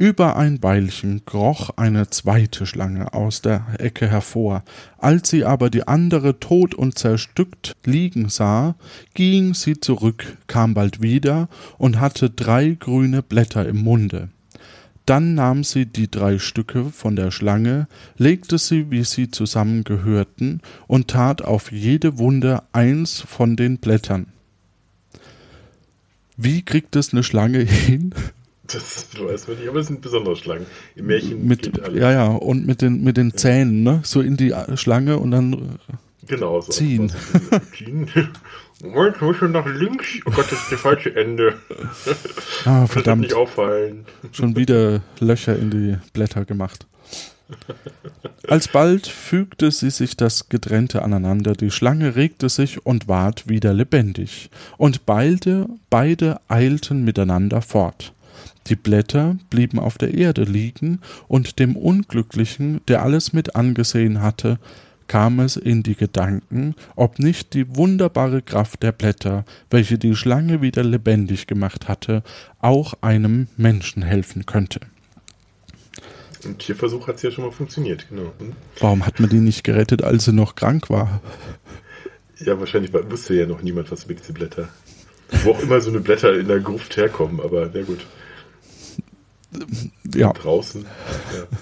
Über 0.00 0.36
ein 0.36 0.62
Weilchen 0.62 1.26
kroch 1.26 1.76
eine 1.76 2.08
zweite 2.08 2.64
Schlange 2.64 3.12
aus 3.12 3.42
der 3.42 3.66
Ecke 3.76 4.08
hervor. 4.08 4.64
Als 4.96 5.28
sie 5.28 5.44
aber 5.44 5.68
die 5.68 5.86
andere 5.86 6.40
tot 6.40 6.74
und 6.74 6.98
zerstückt 6.98 7.76
liegen 7.84 8.30
sah, 8.30 8.76
ging 9.12 9.52
sie 9.52 9.78
zurück, 9.78 10.38
kam 10.46 10.72
bald 10.72 11.02
wieder 11.02 11.50
und 11.76 12.00
hatte 12.00 12.30
drei 12.30 12.78
grüne 12.80 13.22
Blätter 13.22 13.68
im 13.68 13.82
Munde. 13.82 14.30
Dann 15.04 15.34
nahm 15.34 15.64
sie 15.64 15.84
die 15.84 16.10
drei 16.10 16.38
Stücke 16.38 16.86
von 16.86 17.14
der 17.14 17.30
Schlange, 17.30 17.86
legte 18.16 18.56
sie, 18.56 18.90
wie 18.90 19.04
sie 19.04 19.30
zusammengehörten, 19.30 20.62
und 20.86 21.08
tat 21.08 21.42
auf 21.42 21.72
jede 21.72 22.16
Wunde 22.16 22.62
eins 22.72 23.20
von 23.20 23.54
den 23.54 23.76
Blättern. 23.76 24.28
Wie 26.38 26.62
kriegt 26.62 26.96
es 26.96 27.12
eine 27.12 27.22
Schlange 27.22 27.58
hin, 27.58 28.14
das 28.72 29.06
weiß 29.18 29.48
man 29.48 29.58
nicht, 29.58 29.68
aber 29.68 29.80
es 29.80 29.86
sind 29.86 30.00
besondere 30.00 30.36
Schlangen. 30.36 30.66
Im 30.96 31.06
Märchen 31.06 31.46
mit. 31.46 31.70
Ja, 31.94 32.12
ja, 32.12 32.26
und 32.28 32.66
mit 32.66 32.82
den, 32.82 33.02
mit 33.02 33.16
den 33.16 33.34
Zähnen, 33.34 33.82
ne? 33.82 34.00
So 34.04 34.20
in 34.20 34.36
die 34.36 34.54
Schlange 34.74 35.18
und 35.18 35.30
dann 35.30 35.78
genau, 36.26 36.60
so 36.60 36.70
ziehen. 36.70 37.12
ziehen. 37.72 38.08
Moment, 38.82 39.20
muss 39.20 39.36
schon 39.36 39.52
nach 39.52 39.66
links. 39.66 40.06
Oh 40.24 40.30
Gott, 40.30 40.46
das 40.50 40.62
ist 40.62 40.72
das 40.72 40.80
falsche 40.80 41.14
Ende. 41.14 41.54
Ah, 42.64 42.86
verdammt. 42.86 43.22
nicht 43.22 43.34
auffallen. 43.34 44.06
Schon 44.32 44.56
wieder 44.56 45.02
Löcher 45.18 45.56
in 45.56 45.70
die 45.70 45.98
Blätter 46.12 46.44
gemacht. 46.44 46.86
Alsbald 48.48 49.06
fügte 49.06 49.70
sie 49.70 49.90
sich 49.90 50.16
das 50.16 50.48
Getrennte 50.48 51.02
aneinander, 51.02 51.52
die 51.52 51.70
Schlange 51.70 52.16
regte 52.16 52.48
sich 52.48 52.84
und 52.84 53.08
ward 53.08 53.48
wieder 53.48 53.72
lebendig, 53.72 54.50
und 54.76 55.06
beide, 55.06 55.66
beide 55.88 56.40
eilten 56.48 57.04
miteinander 57.04 57.62
fort. 57.62 58.12
Die 58.66 58.76
Blätter 58.76 59.36
blieben 59.48 59.78
auf 59.78 59.98
der 59.98 60.14
Erde 60.14 60.44
liegen, 60.44 61.00
und 61.28 61.58
dem 61.58 61.76
Unglücklichen, 61.76 62.80
der 62.88 63.02
alles 63.02 63.32
mit 63.32 63.56
angesehen 63.56 64.22
hatte, 64.22 64.58
kam 65.08 65.40
es 65.40 65.56
in 65.56 65.82
die 65.82 65.96
Gedanken, 65.96 66.76
ob 66.94 67.18
nicht 67.18 67.54
die 67.54 67.74
wunderbare 67.74 68.42
Kraft 68.42 68.84
der 68.84 68.92
Blätter, 68.92 69.44
welche 69.68 69.98
die 69.98 70.14
Schlange 70.14 70.62
wieder 70.62 70.84
lebendig 70.84 71.48
gemacht 71.48 71.88
hatte, 71.88 72.22
auch 72.60 72.94
einem 73.00 73.48
Menschen 73.56 74.02
helfen 74.02 74.46
könnte. 74.46 74.78
Im 76.44 76.58
Tierversuch 76.58 77.08
hat 77.08 77.16
es 77.16 77.22
ja 77.22 77.30
schon 77.32 77.44
mal 77.44 77.50
funktioniert, 77.50 78.08
genau. 78.08 78.32
Hm? 78.38 78.52
Warum 78.78 79.04
hat 79.04 79.18
man 79.18 79.28
die 79.28 79.40
nicht 79.40 79.64
gerettet, 79.64 80.04
als 80.04 80.26
sie 80.26 80.32
noch 80.32 80.54
krank 80.54 80.88
war? 80.90 81.20
Ja, 82.38 82.58
wahrscheinlich 82.60 82.92
wusste 82.92 83.34
ja 83.34 83.46
noch 83.46 83.62
niemand 83.62 83.90
was 83.90 84.04
über 84.04 84.14
diese 84.14 84.32
Blätter. 84.32 84.68
Wo 85.42 85.50
auch 85.50 85.60
immer 85.60 85.80
so 85.80 85.90
eine 85.90 86.00
Blätter 86.00 86.38
in 86.38 86.46
der 86.46 86.60
Gruft 86.60 86.96
herkommen, 86.96 87.40
aber 87.40 87.68
sehr 87.70 87.82
gut 87.82 88.06
ja. 90.14 90.32
Draußen. 90.32 90.84
Ja. 90.84 91.58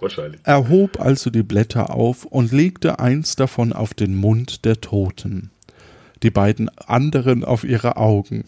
Wahrscheinlich. 0.00 0.40
Er 0.44 0.68
hob 0.68 1.00
also 1.00 1.30
die 1.30 1.42
Blätter 1.42 1.90
auf 1.90 2.24
und 2.24 2.52
legte 2.52 2.98
eins 2.98 3.36
davon 3.36 3.72
auf 3.72 3.94
den 3.94 4.14
Mund 4.14 4.64
der 4.64 4.80
Toten, 4.80 5.50
die 6.22 6.30
beiden 6.30 6.68
anderen 6.78 7.44
auf 7.44 7.64
ihre 7.64 7.96
Augen. 7.96 8.44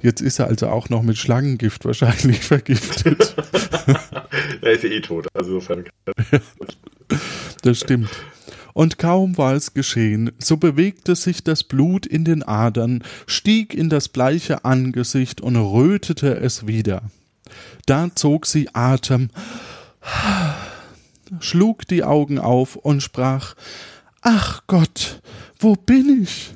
Jetzt 0.00 0.20
ist 0.20 0.38
er 0.38 0.46
also 0.46 0.68
auch 0.68 0.88
noch 0.90 1.02
mit 1.02 1.18
Schlangengift 1.18 1.84
wahrscheinlich 1.84 2.40
vergiftet. 2.44 3.34
er 4.62 4.72
ist 4.72 4.84
ja 4.84 4.90
eh 4.90 5.00
tot, 5.00 5.26
also 5.34 5.54
insofern. 5.54 5.84
das 7.62 7.80
stimmt. 7.80 8.10
Und 8.74 8.98
kaum 8.98 9.36
war 9.36 9.54
es 9.54 9.74
geschehen, 9.74 10.30
so 10.38 10.56
bewegte 10.56 11.14
sich 11.14 11.44
das 11.44 11.62
Blut 11.62 12.06
in 12.06 12.24
den 12.24 12.42
Adern, 12.42 13.02
stieg 13.26 13.74
in 13.74 13.90
das 13.90 14.08
bleiche 14.08 14.64
Angesicht 14.64 15.40
und 15.40 15.56
rötete 15.56 16.36
es 16.36 16.66
wieder. 16.66 17.02
Da 17.86 18.08
zog 18.14 18.46
sie 18.46 18.68
Atem, 18.74 19.30
schlug 21.40 21.86
die 21.88 22.04
Augen 22.04 22.38
auf 22.38 22.76
und 22.76 23.02
sprach 23.02 23.54
Ach 24.20 24.62
Gott, 24.66 25.20
wo 25.58 25.74
bin 25.74 26.22
ich? 26.22 26.54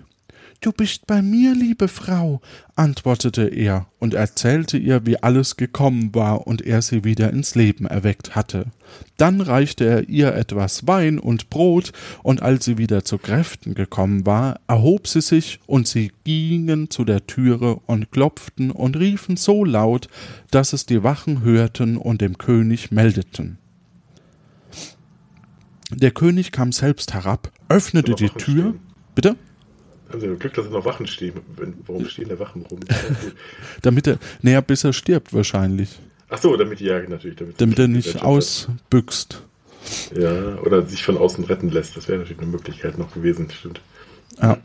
Du 0.67 0.73
bist 0.73 1.07
bei 1.07 1.23
mir, 1.23 1.55
liebe 1.55 1.87
Frau, 1.87 2.41
antwortete 2.75 3.47
er 3.47 3.87
und 4.01 4.15
erzählte 4.15 4.77
ihr, 4.77 5.07
wie 5.07 5.23
alles 5.23 5.57
gekommen 5.57 6.13
war 6.13 6.49
und 6.49 6.61
er 6.61 6.83
sie 6.83 7.05
wieder 7.05 7.31
ins 7.31 7.55
Leben 7.55 7.87
erweckt 7.87 8.35
hatte. 8.35 8.73
Dann 9.17 9.41
reichte 9.41 9.85
er 9.85 10.09
ihr 10.09 10.35
etwas 10.35 10.89
Wein 10.89 11.21
und 11.21 11.51
Brot, 11.51 11.93
und 12.25 12.43
als 12.43 12.65
sie 12.65 12.79
wieder 12.79 13.05
zu 13.05 13.17
Kräften 13.17 13.75
gekommen 13.75 14.27
war, 14.27 14.59
erhob 14.67 15.07
sie 15.07 15.21
sich, 15.21 15.61
und 15.67 15.87
sie 15.87 16.11
gingen 16.25 16.91
zu 16.91 17.05
der 17.05 17.29
Türe 17.29 17.77
und 17.87 18.11
klopften 18.11 18.73
und 18.73 18.97
riefen 18.97 19.37
so 19.37 19.65
laut, 19.65 20.09
dass 20.51 20.73
es 20.73 20.85
die 20.85 21.05
Wachen 21.05 21.43
hörten 21.43 21.97
und 21.97 22.21
dem 22.21 22.39
König 22.39 22.91
meldeten. 22.91 23.59
Der 25.93 26.11
König 26.11 26.51
kam 26.51 26.73
selbst 26.73 27.15
herab, 27.15 27.53
öffnete 27.69 28.17
die 28.17 28.31
Tür. 28.31 28.75
Bitte? 29.15 29.37
Haben 30.17 30.33
Sie 30.33 30.39
Glück, 30.39 30.55
dass 30.55 30.71
noch 30.71 30.87
Wachen 30.87 31.07
stehen. 31.07 31.35
Warum 31.87 32.09
stehen 32.09 32.31
da 32.31 32.39
Wachen 32.39 32.63
rum? 32.63 32.81
damit 33.83 34.07
er, 34.07 34.19
näher 34.41 34.63
bis 34.63 34.83
er 34.83 34.95
stirbt 34.95 35.35
wahrscheinlich. 35.35 35.99
Ach 36.31 36.41
so, 36.41 36.57
damit, 36.57 36.81
ja, 36.81 37.01
natürlich. 37.01 37.37
Damit, 37.37 37.61
damit 37.61 37.79
er 37.79 37.89
nicht 37.89 38.23
ausbüchst. 38.23 39.43
Ja, 40.19 40.57
oder 40.61 40.87
sich 40.87 41.05
von 41.05 41.19
außen 41.19 41.45
retten 41.45 41.69
lässt. 41.69 41.99
Das 41.99 42.09
wäre 42.09 42.19
natürlich 42.19 42.41
eine 42.41 42.51
Möglichkeit 42.51 42.97
noch 42.97 43.13
gewesen, 43.13 43.51
stimmt. 43.51 43.83
Ja. 44.41 44.57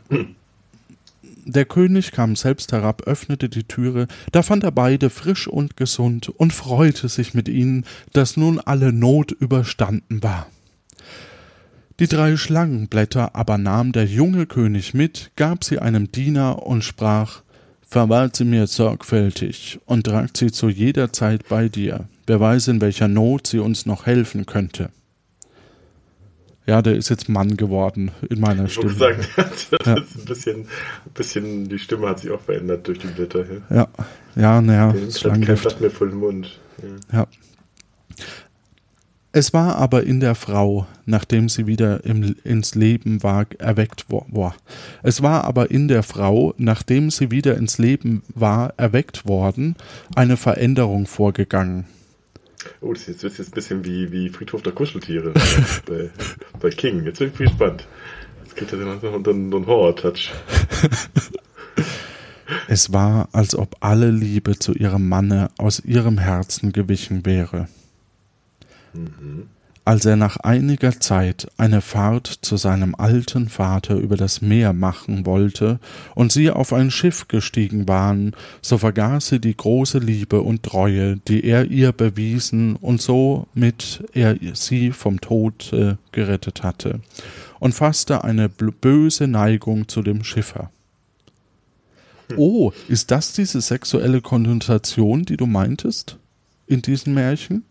Der 1.44 1.64
König 1.66 2.12
kam 2.12 2.34
selbst 2.34 2.72
herab, 2.72 3.02
öffnete 3.06 3.50
die 3.50 3.64
Türe, 3.64 4.06
da 4.30 4.42
fand 4.42 4.64
er 4.64 4.72
beide 4.72 5.10
frisch 5.10 5.48
und 5.48 5.76
gesund 5.76 6.30
und 6.30 6.54
freute 6.54 7.08
sich 7.08 7.34
mit 7.34 7.48
ihnen, 7.48 7.84
dass 8.14 8.38
nun 8.38 8.58
alle 8.58 8.92
Not 8.92 9.32
überstanden 9.32 10.22
war. 10.22 10.46
Die 12.02 12.08
drei 12.08 12.36
Schlangenblätter 12.36 13.36
aber 13.36 13.58
nahm 13.58 13.92
der 13.92 14.06
junge 14.06 14.46
König 14.46 14.92
mit, 14.92 15.30
gab 15.36 15.62
sie 15.62 15.78
einem 15.78 16.10
Diener 16.10 16.66
und 16.66 16.82
sprach 16.82 17.42
Verwahrt 17.80 18.34
sie 18.34 18.44
mir 18.44 18.66
sorgfältig 18.66 19.78
und 19.86 20.06
tragt 20.06 20.36
sie 20.36 20.50
zu 20.50 20.68
jeder 20.68 21.12
Zeit 21.12 21.48
bei 21.48 21.68
dir. 21.68 22.08
Wer 22.26 22.40
weiß, 22.40 22.66
in 22.66 22.80
welcher 22.80 23.06
Not 23.06 23.46
sie 23.46 23.60
uns 23.60 23.86
noch 23.86 24.04
helfen 24.06 24.46
könnte. 24.46 24.90
Ja, 26.66 26.82
der 26.82 26.96
ist 26.96 27.08
jetzt 27.08 27.28
Mann 27.28 27.56
geworden 27.56 28.10
in 28.28 28.40
meiner 28.40 28.64
ich 28.64 28.72
Stimme. 28.72 28.90
Ich 28.90 28.98
sagen, 28.98 29.24
das 29.36 29.68
ja. 29.86 29.94
ist 29.94 30.18
ein 30.18 30.24
bisschen, 30.24 30.60
ein 30.62 31.12
bisschen, 31.14 31.68
die 31.68 31.78
Stimme 31.78 32.08
hat 32.08 32.18
sich 32.18 32.32
auch 32.32 32.40
verändert 32.40 32.88
durch 32.88 32.98
die 32.98 33.06
Blätter. 33.06 33.44
Ja, 33.70 33.86
ja, 34.34 34.60
naja, 34.60 34.92
Schlangengift. 35.08 35.80
mir 35.80 35.90
voll 35.90 36.10
den 36.10 36.18
Mund. 36.18 36.58
ja. 37.12 37.18
ja. 37.20 37.26
Es 39.34 39.54
war 39.54 39.76
aber 39.76 40.02
in 40.02 40.20
der 40.20 40.34
Frau, 40.34 40.86
nachdem 41.06 41.48
sie 41.48 41.66
wieder 41.66 42.04
im, 42.04 42.36
ins 42.44 42.74
Leben 42.74 43.22
war, 43.22 43.46
erweckt 43.58 44.10
worden. 44.10 44.52
Es 45.02 45.22
war 45.22 45.44
aber 45.44 45.70
in 45.70 45.88
der 45.88 46.02
Frau, 46.02 46.52
nachdem 46.58 47.10
sie 47.10 47.30
wieder 47.30 47.56
ins 47.56 47.78
Leben 47.78 48.22
war, 48.34 48.74
erweckt 48.76 49.26
worden, 49.26 49.76
eine 50.14 50.36
Veränderung 50.36 51.06
vorgegangen. 51.06 51.86
Oh, 52.82 52.92
das 52.92 53.08
ist 53.08 53.22
jetzt, 53.22 53.40
ein 53.40 53.50
bisschen 53.52 53.84
wie, 53.86 54.12
wie 54.12 54.28
Friedhof 54.28 54.62
der 54.62 54.72
Kuscheltiere 54.72 55.32
bei, 55.86 56.10
bei 56.60 56.68
King. 56.68 57.04
Jetzt 57.04 57.18
bin 57.18 57.28
ich 57.28 57.34
gespannt. 57.34 57.88
Jetzt 58.44 58.56
kriegt 58.56 58.72
er 58.72 58.78
noch 58.80 59.02
einen, 59.02 59.54
einen 59.54 59.66
Horror-Touch. 59.66 60.30
Es 62.68 62.92
war, 62.92 63.30
als 63.32 63.54
ob 63.54 63.76
alle 63.80 64.10
Liebe 64.10 64.58
zu 64.58 64.74
ihrem 64.74 65.08
Manne 65.08 65.50
aus 65.56 65.80
ihrem 65.80 66.18
Herzen 66.18 66.72
gewichen 66.72 67.24
wäre. 67.24 67.68
Als 69.84 70.04
er 70.04 70.14
nach 70.14 70.36
einiger 70.36 71.00
Zeit 71.00 71.48
eine 71.56 71.80
Fahrt 71.80 72.28
zu 72.42 72.56
seinem 72.56 72.94
alten 72.94 73.48
Vater 73.48 73.96
über 73.96 74.16
das 74.16 74.40
Meer 74.40 74.72
machen 74.72 75.26
wollte 75.26 75.80
und 76.14 76.30
sie 76.30 76.50
auf 76.50 76.72
ein 76.72 76.92
Schiff 76.92 77.26
gestiegen 77.26 77.88
waren, 77.88 78.36
so 78.60 78.78
vergaß 78.78 79.26
sie 79.26 79.40
die 79.40 79.56
große 79.56 79.98
Liebe 79.98 80.40
und 80.40 80.62
Treue, 80.62 81.16
die 81.16 81.44
er 81.44 81.64
ihr 81.64 81.90
bewiesen 81.90 82.76
und 82.76 83.02
somit 83.02 84.04
er 84.12 84.36
sie 84.54 84.92
vom 84.92 85.20
Tode 85.20 85.98
gerettet 86.12 86.62
hatte, 86.62 87.00
und 87.58 87.74
fasste 87.74 88.22
eine 88.22 88.48
böse 88.48 89.26
Neigung 89.26 89.88
zu 89.88 90.02
dem 90.02 90.22
Schiffer. 90.22 90.70
Oh, 92.36 92.72
ist 92.86 93.10
das 93.10 93.32
diese 93.32 93.60
sexuelle 93.60 94.20
Konnotation, 94.20 95.24
die 95.24 95.36
du 95.36 95.46
meintest 95.46 96.18
in 96.68 96.82
diesen 96.82 97.14
Märchen? 97.14 97.64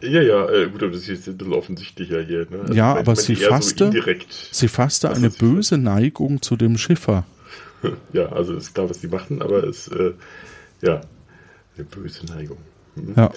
Ja, 0.00 0.22
ja, 0.22 0.48
äh, 0.48 0.68
gut, 0.68 0.82
aber 0.82 0.92
das 0.92 1.08
ist 1.08 1.26
ein 1.28 1.36
bisschen 1.36 1.52
offensichtlicher 1.52 2.22
hier. 2.22 2.46
Ne? 2.50 2.60
Also 2.60 2.74
ja, 2.74 2.94
aber 2.94 3.16
sie 3.16 3.34
fasste, 3.34 3.90
so 3.90 4.14
sie 4.52 4.68
fasste 4.68 5.10
eine 5.10 5.30
böse 5.30 5.76
Neigung 5.76 6.40
zu 6.40 6.56
dem 6.56 6.78
Schiffer. 6.78 7.24
ja, 8.12 8.26
also 8.26 8.54
ist 8.54 8.74
klar, 8.74 8.88
was 8.88 9.00
sie 9.00 9.08
machten, 9.08 9.42
aber 9.42 9.64
es, 9.64 9.88
äh, 9.88 10.12
ja, 10.82 11.00
eine 11.76 11.84
böse 11.84 12.26
Neigung. 12.26 12.58
Mhm. 12.94 13.14
Ja. 13.16 13.30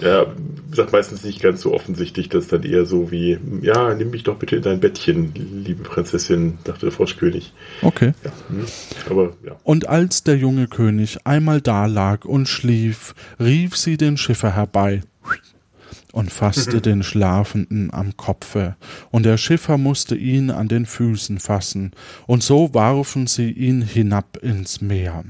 Ja, 0.00 0.26
sagt 0.72 0.92
meistens 0.92 1.24
nicht 1.24 1.40
ganz 1.40 1.62
so 1.62 1.72
offensichtlich, 1.72 2.28
dass 2.28 2.48
dann 2.48 2.64
eher 2.64 2.84
so 2.86 3.12
wie, 3.12 3.38
ja, 3.62 3.94
nimm 3.94 4.10
mich 4.10 4.24
doch 4.24 4.36
bitte 4.36 4.56
in 4.56 4.62
dein 4.62 4.80
Bettchen, 4.80 5.32
liebe 5.34 5.84
Prinzessin, 5.84 6.58
dachte 6.64 6.86
der 6.86 6.92
Froschkönig. 6.92 7.54
Okay. 7.82 8.12
Ja, 8.24 8.32
hm, 8.48 8.66
aber, 9.08 9.32
ja. 9.46 9.56
Und 9.62 9.88
als 9.88 10.24
der 10.24 10.36
junge 10.36 10.66
König 10.66 11.18
einmal 11.24 11.60
da 11.60 11.86
lag 11.86 12.24
und 12.24 12.48
schlief, 12.48 13.14
rief 13.38 13.76
sie 13.76 13.96
den 13.96 14.16
Schiffer 14.16 14.54
herbei 14.56 15.02
und 16.16 16.32
fasste 16.32 16.76
mhm. 16.76 16.82
den 16.82 17.02
Schlafenden 17.02 17.92
am 17.92 18.16
Kopfe, 18.16 18.76
und 19.10 19.26
der 19.26 19.36
Schiffer 19.36 19.76
musste 19.76 20.16
ihn 20.16 20.50
an 20.50 20.66
den 20.66 20.86
Füßen 20.86 21.38
fassen, 21.40 21.92
und 22.26 22.42
so 22.42 22.72
warfen 22.72 23.26
sie 23.26 23.50
ihn 23.50 23.82
hinab 23.82 24.38
ins 24.38 24.80
Meer. 24.80 25.24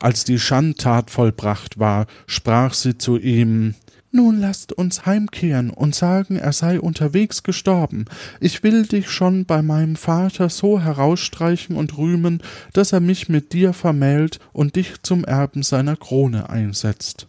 Als 0.00 0.24
die 0.24 0.40
Schandtat 0.40 1.12
vollbracht 1.12 1.78
war, 1.78 2.06
sprach 2.26 2.74
sie 2.74 2.98
zu 2.98 3.16
ihm 3.16 3.74
nun 4.10 4.40
lasst 4.40 4.72
uns 4.72 5.04
heimkehren 5.04 5.68
und 5.68 5.94
sagen, 5.94 6.36
er 6.36 6.52
sei 6.52 6.80
unterwegs 6.80 7.42
gestorben. 7.42 8.06
Ich 8.40 8.62
will 8.62 8.86
dich 8.86 9.10
schon 9.10 9.44
bei 9.44 9.60
meinem 9.60 9.96
Vater 9.96 10.48
so 10.48 10.80
herausstreichen 10.80 11.76
und 11.76 11.98
rühmen, 11.98 12.42
dass 12.72 12.94
er 12.94 13.00
mich 13.00 13.28
mit 13.28 13.52
dir 13.52 13.74
vermählt 13.74 14.40
und 14.54 14.76
dich 14.76 15.02
zum 15.02 15.26
Erben 15.26 15.62
seiner 15.62 15.94
Krone 15.94 16.48
einsetzt. 16.48 17.26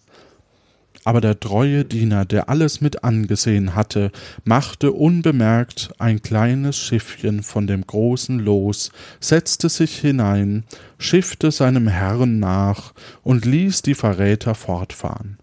Aber 1.05 1.21
der 1.21 1.39
treue 1.39 1.85
Diener, 1.85 2.25
der 2.25 2.49
alles 2.49 2.81
mit 2.81 3.03
angesehen 3.03 3.73
hatte, 3.75 4.11
machte 4.43 4.91
unbemerkt 4.91 5.91
ein 5.97 6.21
kleines 6.21 6.77
Schiffchen 6.77 7.41
von 7.41 7.67
dem 7.67 7.87
großen 7.87 8.39
los, 8.39 8.91
setzte 9.19 9.69
sich 9.69 9.97
hinein, 9.97 10.65
schiffte 10.97 11.51
seinem 11.51 11.87
Herrn 11.87 12.39
nach 12.39 12.93
und 13.23 13.45
ließ 13.45 13.81
die 13.81 13.95
Verräter 13.95 14.55
fortfahren. 14.55 15.37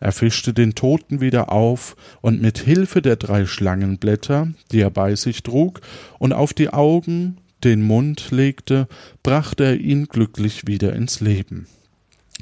Er 0.00 0.12
fischte 0.12 0.52
den 0.52 0.74
Toten 0.74 1.20
wieder 1.20 1.50
auf 1.50 1.96
und 2.20 2.40
mit 2.40 2.58
Hilfe 2.58 3.02
der 3.02 3.16
drei 3.16 3.46
Schlangenblätter, 3.46 4.48
die 4.70 4.80
er 4.80 4.90
bei 4.90 5.16
sich 5.16 5.42
trug 5.42 5.80
und 6.18 6.32
auf 6.32 6.52
die 6.52 6.70
Augen 6.70 7.38
den 7.64 7.82
Mund 7.82 8.30
legte, 8.30 8.86
brachte 9.22 9.64
er 9.64 9.80
ihn 9.80 10.06
glücklich 10.06 10.66
wieder 10.66 10.92
ins 10.92 11.20
Leben. 11.20 11.66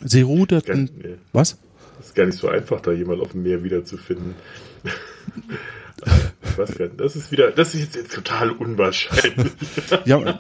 Sie 0.04 0.20
ruderten. 0.20 0.90
Was? 1.32 1.56
Ist 2.00 2.14
gar 2.14 2.26
nicht 2.26 2.38
so 2.38 2.48
einfach, 2.48 2.80
da 2.80 2.92
jemand 2.92 3.20
auf 3.20 3.32
dem 3.32 3.42
Meer 3.42 3.62
wiederzufinden. 3.64 4.34
Das 6.96 7.16
ist 7.16 7.32
wieder, 7.32 7.50
das 7.50 7.74
ist 7.74 7.80
jetzt, 7.80 7.96
jetzt 7.96 8.14
total 8.14 8.50
unwahrscheinlich. 8.50 9.52
ja, 10.04 10.38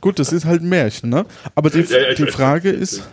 gut, 0.00 0.18
das 0.18 0.32
ist 0.32 0.44
halt 0.44 0.62
ein 0.62 0.68
Märchen, 0.68 1.10
ne? 1.10 1.24
Aber 1.54 1.70
die, 1.70 1.80
ja, 1.80 1.98
ja, 1.98 2.14
die 2.14 2.26
Frage 2.26 2.70
ist, 2.70 3.08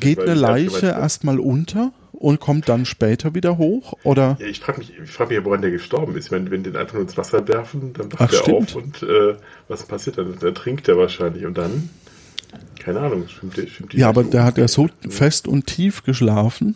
geht 0.00 0.20
eine 0.20 0.34
Leiche 0.34 0.86
erstmal 0.86 1.38
unter 1.38 1.92
und 2.12 2.40
kommt 2.40 2.68
dann 2.68 2.86
später 2.86 3.34
wieder 3.34 3.58
hoch? 3.58 3.94
Oder? 4.04 4.36
Ja, 4.40 4.46
ich 4.46 4.60
frage 4.60 4.78
mich, 4.78 4.92
ich 5.02 5.10
frage 5.10 5.34
mich, 5.34 5.44
woran 5.44 5.60
der 5.60 5.70
gestorben 5.70 6.16
ist. 6.16 6.30
Wenn, 6.30 6.50
wenn 6.50 6.62
den 6.62 6.76
einfach 6.76 6.94
nur 6.94 7.02
ins 7.02 7.16
Wasser 7.16 7.46
werfen, 7.46 7.92
dann 7.92 8.12
wacht 8.12 8.32
er 8.32 8.54
auf 8.54 8.74
und 8.74 9.02
äh, 9.02 9.36
was 9.68 9.84
passiert 9.84 10.18
dann? 10.18 10.34
Dann 10.38 10.54
trinkt 10.54 10.88
er 10.88 10.96
wahrscheinlich 10.96 11.44
und 11.44 11.58
dann? 11.58 11.90
Keine 12.78 13.00
Ahnung, 13.00 13.28
stimmt, 13.28 13.54
stimmt 13.68 13.94
Ja, 13.94 14.08
aber 14.08 14.24
der 14.24 14.44
hat 14.44 14.56
ja 14.56 14.68
so 14.68 14.88
fest 15.08 15.46
und 15.46 15.66
tief 15.66 16.04
geschlafen 16.04 16.74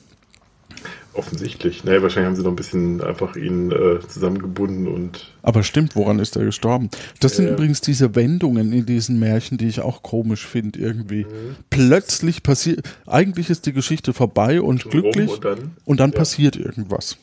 Offensichtlich. 1.12 1.82
Nee, 1.82 2.02
wahrscheinlich 2.02 2.28
haben 2.28 2.36
sie 2.36 2.42
noch 2.42 2.50
ein 2.50 2.56
bisschen 2.56 3.02
einfach 3.02 3.34
ihn 3.34 3.72
äh, 3.72 3.98
zusammengebunden 4.06 4.86
und. 4.86 5.32
Aber 5.42 5.64
stimmt, 5.64 5.96
woran 5.96 6.20
ist 6.20 6.36
er 6.36 6.44
gestorben? 6.44 6.88
Das 7.18 7.36
sind 7.36 7.48
übrigens 7.48 7.80
diese 7.80 8.14
Wendungen 8.14 8.72
in 8.72 8.86
diesen 8.86 9.18
Märchen, 9.18 9.58
die 9.58 9.66
ich 9.66 9.80
auch 9.80 10.02
komisch 10.02 10.46
finde, 10.46 10.78
irgendwie. 10.78 11.24
Mhm. 11.24 11.56
Plötzlich 11.68 12.44
passiert, 12.44 12.88
eigentlich 13.06 13.50
ist 13.50 13.66
die 13.66 13.72
Geschichte 13.72 14.12
vorbei 14.12 14.60
und 14.62 14.84
glücklich 14.84 15.30
und 15.30 15.44
dann, 15.44 15.72
und 15.84 16.00
dann 16.00 16.10
ja. 16.12 16.16
passiert 16.16 16.56
irgendwas. 16.56 17.16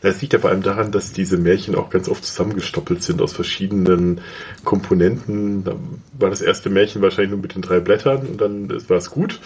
Das 0.00 0.20
liegt 0.20 0.32
ja 0.32 0.38
vor 0.38 0.50
allem 0.50 0.62
daran, 0.62 0.92
dass 0.92 1.12
diese 1.12 1.36
Märchen 1.36 1.74
auch 1.74 1.90
ganz 1.90 2.08
oft 2.08 2.24
zusammengestoppelt 2.24 3.02
sind 3.02 3.20
aus 3.20 3.32
verschiedenen 3.32 4.20
Komponenten. 4.64 5.64
Da 5.64 5.76
war 6.18 6.30
das 6.30 6.40
erste 6.40 6.70
Märchen 6.70 7.02
wahrscheinlich 7.02 7.30
nur 7.30 7.40
mit 7.40 7.54
den 7.54 7.62
drei 7.62 7.80
Blättern 7.80 8.26
und 8.26 8.40
dann 8.40 8.70
war 8.88 8.96
es 8.96 9.10
gut. 9.10 9.40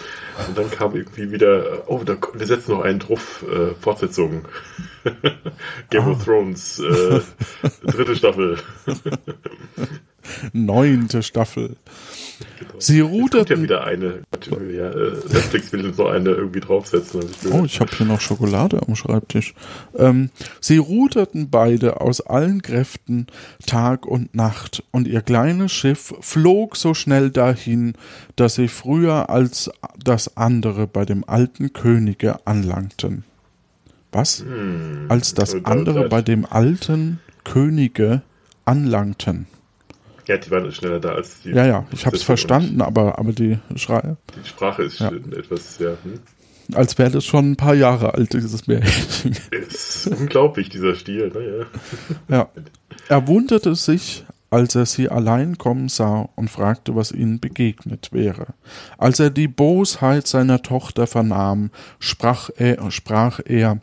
Und 0.47 0.57
dann 0.57 0.71
kam 0.71 0.95
irgendwie 0.95 1.31
wieder, 1.31 1.83
oh, 1.87 2.01
da, 2.03 2.17
wir 2.33 2.47
setzen 2.47 2.71
noch 2.71 2.81
einen 2.81 2.99
drauf, 2.99 3.43
äh, 3.43 3.73
Fortsetzung. 3.79 4.45
Game 5.89 6.07
oh. 6.07 6.11
of 6.11 6.21
ah. 6.21 6.23
Thrones, 6.23 6.79
äh, 6.79 7.19
dritte 7.85 8.15
Staffel. 8.15 8.57
Neunte 10.53 11.23
Staffel. 11.23 11.75
Genau. 12.59 12.71
Sie 12.79 12.99
ruderten. 12.99 13.57
ja 13.57 13.63
wieder 13.63 13.83
eine. 13.85 14.19
Ja, 14.71 14.89
äh, 14.89 15.11
Netflix 15.31 15.71
will 15.71 15.93
so 15.93 16.07
eine 16.07 16.31
irgendwie 16.31 16.59
draufsetzen. 16.59 17.21
Ich 17.21 17.51
oh, 17.51 17.63
ich 17.65 17.79
habe 17.79 17.91
hier 17.95 18.05
noch 18.05 18.19
Schokolade 18.21 18.81
am 18.85 18.95
Schreibtisch. 18.95 19.53
Ähm, 19.97 20.29
sie 20.59 20.77
ruderten 20.77 21.49
beide 21.49 22.01
aus 22.01 22.21
allen 22.21 22.61
Kräften 22.61 23.27
Tag 23.65 24.05
und 24.05 24.35
Nacht, 24.35 24.83
und 24.91 25.07
ihr 25.07 25.21
kleines 25.21 25.71
Schiff 25.71 26.13
flog 26.19 26.75
so 26.75 26.93
schnell 26.93 27.29
dahin, 27.29 27.93
dass 28.35 28.55
sie 28.55 28.67
früher 28.67 29.29
als 29.29 29.71
das 30.03 30.35
andere 30.37 30.87
bei 30.87 31.05
dem 31.05 31.23
alten 31.27 31.73
Könige 31.73 32.45
anlangten. 32.45 33.23
Was? 34.11 34.39
Hm, 34.39 35.05
als 35.09 35.33
das 35.33 35.55
andere 35.65 36.07
bei 36.07 36.21
dem 36.21 36.45
alten 36.45 37.19
Könige 37.43 38.21
anlangten. 38.63 39.47
Ja, 40.27 40.37
die 40.37 40.49
waren 40.51 40.71
schneller 40.71 40.99
da 40.99 41.13
als 41.13 41.41
die. 41.41 41.51
Ja, 41.51 41.65
ja, 41.65 41.85
ich 41.91 42.05
habe 42.05 42.15
es 42.15 42.23
verstanden, 42.23 42.81
aber, 42.81 43.19
aber 43.19 43.31
die 43.31 43.59
Schreie. 43.75 44.17
Die 44.35 44.47
Sprache 44.47 44.83
ist 44.83 44.99
ja. 44.99 45.11
etwas, 45.11 45.77
ja. 45.79 45.91
Hm? 46.03 46.19
Als 46.73 46.97
wäre 46.97 47.11
das 47.11 47.25
schon 47.25 47.51
ein 47.51 47.55
paar 47.55 47.75
Jahre 47.75 48.15
alt, 48.15 48.33
dieses 48.33 48.65
Märchen. 48.65 49.35
ist 49.51 50.07
unglaublich, 50.07 50.69
dieser 50.69 50.95
Stil, 50.95 51.31
naja. 51.33 51.65
Ja. 52.27 52.49
Er 53.07 53.27
wunderte 53.27 53.75
sich, 53.75 54.25
als 54.49 54.73
er 54.73 54.87
sie 54.87 55.09
allein 55.09 55.57
kommen 55.59 55.89
sah 55.89 56.29
und 56.35 56.49
fragte, 56.49 56.95
was 56.95 57.11
ihnen 57.11 57.39
begegnet 57.39 58.09
wäre. 58.11 58.47
Als 58.97 59.19
er 59.19 59.29
die 59.29 59.47
Bosheit 59.47 60.27
seiner 60.27 60.63
Tochter 60.63 61.05
vernahm, 61.05 61.69
sprach 61.99 62.49
er, 62.55 62.89
sprach 62.89 63.41
er 63.45 63.79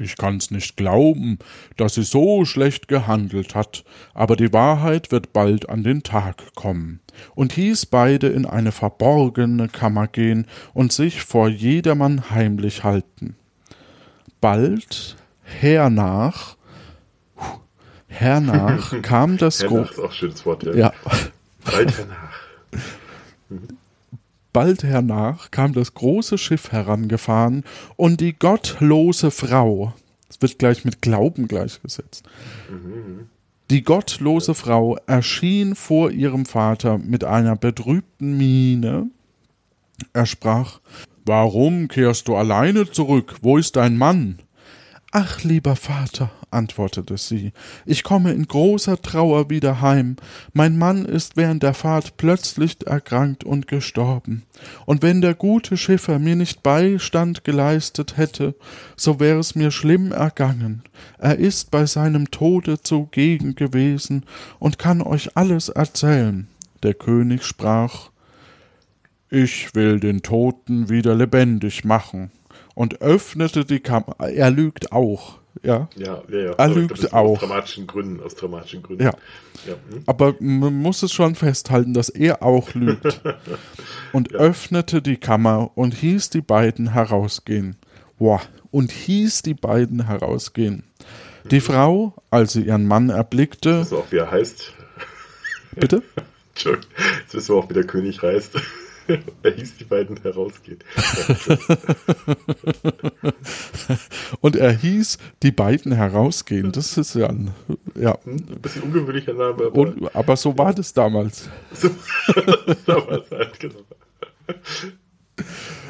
ich 0.00 0.16
kann's 0.16 0.50
nicht 0.50 0.76
glauben, 0.76 1.38
dass 1.76 1.94
sie 1.94 2.02
so 2.02 2.44
schlecht 2.44 2.88
gehandelt 2.88 3.54
hat, 3.54 3.84
aber 4.14 4.36
die 4.36 4.52
Wahrheit 4.52 5.12
wird 5.12 5.32
bald 5.32 5.68
an 5.68 5.82
den 5.82 6.02
Tag 6.02 6.54
kommen, 6.54 7.00
und 7.34 7.52
hieß 7.52 7.86
beide 7.86 8.28
in 8.28 8.46
eine 8.46 8.72
verborgene 8.72 9.68
Kammer 9.68 10.06
gehen 10.06 10.46
und 10.72 10.92
sich 10.92 11.22
vor 11.22 11.48
jedermann 11.48 12.30
heimlich 12.30 12.84
halten. 12.84 13.36
Bald 14.40 15.16
hernach, 15.42 16.56
hernach 18.08 18.94
kam 19.02 19.36
das 19.36 19.62
Hernach 19.62 19.90
ist 19.90 19.98
auch 19.98 20.12
schönes 20.12 20.46
Wort, 20.46 20.62
ja. 20.64 20.74
ja. 20.74 20.92
Bald 21.64 21.96
hernach. 21.96 22.29
Bald 24.52 24.82
hernach 24.82 25.50
kam 25.50 25.72
das 25.72 25.94
große 25.94 26.38
Schiff 26.38 26.72
herangefahren, 26.72 27.64
und 27.96 28.20
die 28.20 28.32
gottlose 28.32 29.30
Frau, 29.30 29.94
es 30.28 30.40
wird 30.40 30.58
gleich 30.58 30.84
mit 30.84 31.02
Glauben 31.02 31.48
gleichgesetzt, 31.48 32.24
die 33.70 33.82
gottlose 33.82 34.54
Frau 34.54 34.96
erschien 35.06 35.76
vor 35.76 36.10
ihrem 36.10 36.44
Vater 36.44 36.98
mit 36.98 37.22
einer 37.22 37.54
betrübten 37.54 38.36
Miene. 38.36 39.08
Er 40.12 40.26
sprach 40.26 40.80
Warum 41.24 41.86
kehrst 41.86 42.26
du 42.26 42.34
alleine 42.34 42.90
zurück? 42.90 43.36
Wo 43.42 43.56
ist 43.58 43.76
dein 43.76 43.96
Mann? 43.96 44.40
Ach, 45.12 45.42
lieber 45.42 45.74
Vater, 45.74 46.30
antwortete 46.52 47.18
sie, 47.18 47.52
ich 47.84 48.04
komme 48.04 48.30
in 48.30 48.46
großer 48.46 49.02
Trauer 49.02 49.50
wieder 49.50 49.80
heim. 49.80 50.14
Mein 50.52 50.78
Mann 50.78 51.04
ist 51.04 51.36
während 51.36 51.64
der 51.64 51.74
Fahrt 51.74 52.16
plötzlich 52.16 52.86
erkrankt 52.86 53.42
und 53.42 53.66
gestorben. 53.66 54.44
Und 54.86 55.02
wenn 55.02 55.20
der 55.20 55.34
gute 55.34 55.76
Schiffer 55.76 56.20
mir 56.20 56.36
nicht 56.36 56.62
Beistand 56.62 57.42
geleistet 57.42 58.18
hätte, 58.18 58.54
so 58.94 59.18
wäre 59.18 59.40
es 59.40 59.56
mir 59.56 59.72
schlimm 59.72 60.12
ergangen. 60.12 60.84
Er 61.18 61.36
ist 61.40 61.72
bei 61.72 61.86
seinem 61.86 62.30
Tode 62.30 62.80
zugegen 62.80 63.56
gewesen 63.56 64.24
und 64.60 64.78
kann 64.78 65.02
euch 65.02 65.36
alles 65.36 65.70
erzählen. 65.70 66.46
Der 66.84 66.94
König 66.94 67.42
sprach 67.42 68.10
Ich 69.28 69.74
will 69.74 69.98
den 69.98 70.22
Toten 70.22 70.88
wieder 70.88 71.16
lebendig 71.16 71.84
machen 71.84 72.30
und 72.74 73.00
öffnete 73.00 73.64
die 73.64 73.80
Kammer. 73.80 74.16
Er 74.18 74.50
lügt 74.50 74.92
auch. 74.92 75.40
Ja, 75.62 75.88
ja, 75.96 76.22
ja. 76.28 76.38
ja. 76.38 76.52
Er 76.52 76.68
lügt 76.68 77.12
auch. 77.12 77.32
Aus 77.32 77.40
dramatischen 77.40 77.86
Gründen. 77.86 78.22
Aus 78.22 78.34
dramatischen 78.34 78.82
Gründen. 78.82 79.02
Ja. 79.02 79.12
ja. 79.66 79.74
Hm? 79.90 80.02
Aber 80.06 80.34
man 80.38 80.74
muss 80.74 81.02
es 81.02 81.12
schon 81.12 81.34
festhalten, 81.34 81.92
dass 81.92 82.08
er 82.08 82.42
auch 82.42 82.74
lügt. 82.74 83.20
und 84.12 84.32
ja. 84.32 84.38
öffnete 84.38 85.02
die 85.02 85.16
Kammer 85.16 85.70
und 85.74 85.94
hieß 85.94 86.30
die 86.30 86.40
beiden 86.40 86.92
herausgehen. 86.92 87.76
Boah. 88.18 88.40
Und 88.70 88.92
hieß 88.92 89.42
die 89.42 89.54
beiden 89.54 90.06
herausgehen. 90.06 90.84
Die 91.50 91.56
mhm. 91.56 91.62
Frau, 91.62 92.14
als 92.30 92.52
sie 92.52 92.62
ihren 92.62 92.86
Mann 92.86 93.10
erblickte. 93.10 93.70
Das 93.70 93.88
ist 93.88 93.92
auch, 93.92 94.10
wie 94.10 94.18
er 94.18 94.30
heißt. 94.30 94.72
Bitte? 95.74 96.02
Entschuldigung. 96.54 96.90
Jetzt 97.22 97.34
wissen 97.34 97.54
wir 97.54 97.58
auch, 97.58 97.68
wie 97.68 97.74
der 97.74 97.86
König 97.86 98.22
heißt. 98.22 98.52
er 99.42 99.52
hieß 99.52 99.76
die 99.78 99.84
beiden 99.84 100.20
herausgehen. 100.22 100.78
Und 104.40 104.56
er 104.56 104.72
hieß 104.72 105.18
die 105.42 105.50
beiden 105.50 105.92
herausgehen. 105.92 106.72
Das 106.72 106.96
ist 106.96 107.14
ja 107.14 107.28
ein, 107.28 107.50
ja. 107.94 108.18
Hm, 108.24 108.36
ein 108.36 108.60
bisschen 108.60 108.82
ungewöhnlicher 108.82 109.34
Name. 109.34 109.66
Aber, 109.66 109.74
Und, 109.74 110.14
aber 110.14 110.36
so 110.36 110.56
war 110.56 110.74
das 110.74 110.92
damals. 110.92 111.48
So, 111.72 111.90
damals 112.86 113.30
halt, 113.30 113.60
genau. 113.60 113.80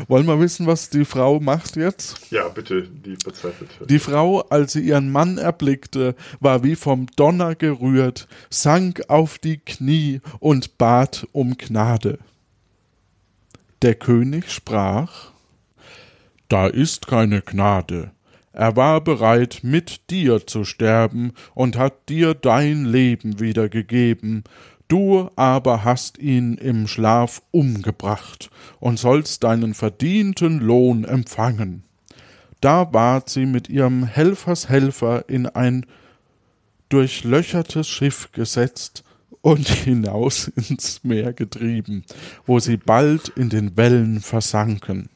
Wollen 0.09 0.27
wir 0.27 0.41
wissen, 0.41 0.67
was 0.67 0.91
die 0.91 1.05
Frau 1.05 1.41
macht 1.41 1.77
jetzt? 1.77 2.31
Ja, 2.31 2.49
bitte, 2.49 2.83
die 2.83 3.17
verzweifelt. 3.23 3.71
Die 3.89 3.99
Frau, 3.99 4.41
als 4.43 4.73
sie 4.73 4.81
ihren 4.81 5.11
Mann 5.11 5.39
erblickte, 5.39 6.15
war 6.39 6.63
wie 6.63 6.77
vom 6.77 7.07
Donner 7.17 7.55
gerührt, 7.55 8.29
sank 8.49 9.03
auf 9.09 9.39
die 9.39 9.59
Knie 9.59 10.21
und 10.39 10.79
bat 10.79 11.27
um 11.33 11.59
Gnade. 11.59 12.19
Der 13.83 13.95
König 13.95 14.51
sprach 14.53 15.31
Da 16.49 16.67
ist 16.67 17.07
keine 17.07 17.41
Gnade. 17.41 18.11
Er 18.53 18.77
war 18.77 19.01
bereit, 19.01 19.61
mit 19.63 20.11
dir 20.11 20.47
zu 20.47 20.65
sterben 20.65 21.33
und 21.55 21.79
hat 21.79 22.11
dir 22.11 22.35
dein 22.35 22.85
Leben 22.85 23.41
wiedergegeben, 23.41 24.45
Du 24.89 25.31
aber 25.37 25.85
hast 25.85 26.19
ihn 26.19 26.55
im 26.55 26.89
Schlaf 26.89 27.43
umgebracht 27.53 28.51
und 28.81 28.99
sollst 28.99 29.45
deinen 29.45 29.73
verdienten 29.73 30.59
Lohn 30.59 31.05
empfangen. 31.05 31.85
Da 32.61 32.93
ward 32.93 33.31
sie 33.31 33.47
mit 33.47 33.69
ihrem 33.71 34.05
Helfershelfer 34.05 35.29
in 35.29 35.47
ein 35.47 35.87
durchlöchertes 36.89 37.89
Schiff 37.89 38.31
gesetzt 38.33 39.05
und 39.43 39.69
hinaus 39.69 40.49
ins 40.69 41.03
Meer 41.05 41.33
getrieben, 41.33 42.05
wo 42.47 42.59
sie 42.59 42.77
bald 42.77 43.29
in 43.29 43.49
den 43.49 43.77
Wellen 43.77 44.21
versanken. 44.21 45.09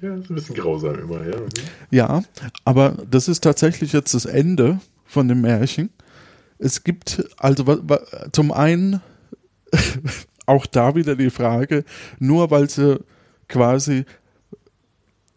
Ja, 0.00 0.16
ist 0.16 0.30
ein 0.30 0.34
bisschen 0.34 0.56
grausam 0.56 0.98
immer, 0.98 1.26
ja. 1.26 1.36
Mhm. 1.40 1.48
Ja, 1.90 2.22
aber 2.64 2.96
das 3.10 3.28
ist 3.28 3.42
tatsächlich 3.42 3.92
jetzt 3.92 4.12
das 4.12 4.26
Ende 4.26 4.80
von 5.06 5.28
dem 5.28 5.40
Märchen 5.40 5.90
es 6.58 6.84
gibt 6.84 7.24
also 7.36 7.78
zum 8.32 8.52
einen 8.52 9.00
auch 10.46 10.66
da 10.66 10.94
wieder 10.94 11.16
die 11.16 11.30
Frage, 11.30 11.84
nur 12.18 12.50
weil 12.50 12.70
sie 12.70 13.00
quasi 13.48 14.04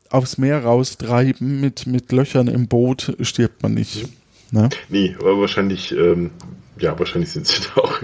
aufs 0.10 0.38
Meer 0.38 0.64
raustreiben 0.64 1.60
mit, 1.60 1.86
mit 1.86 2.12
Löchern 2.12 2.48
im 2.48 2.68
Boot, 2.68 3.16
stirbt 3.22 3.62
man 3.62 3.74
nicht. 3.74 4.08
Ne? 4.52 4.70
Nee, 4.88 5.16
aber 5.20 5.38
wahrscheinlich, 5.42 5.92
ähm, 5.92 6.32
ja, 6.80 6.98
wahrscheinlich 6.98 7.32
sind 7.32 7.48
sie 7.48 7.62
da 7.76 7.82
auch, 7.82 8.02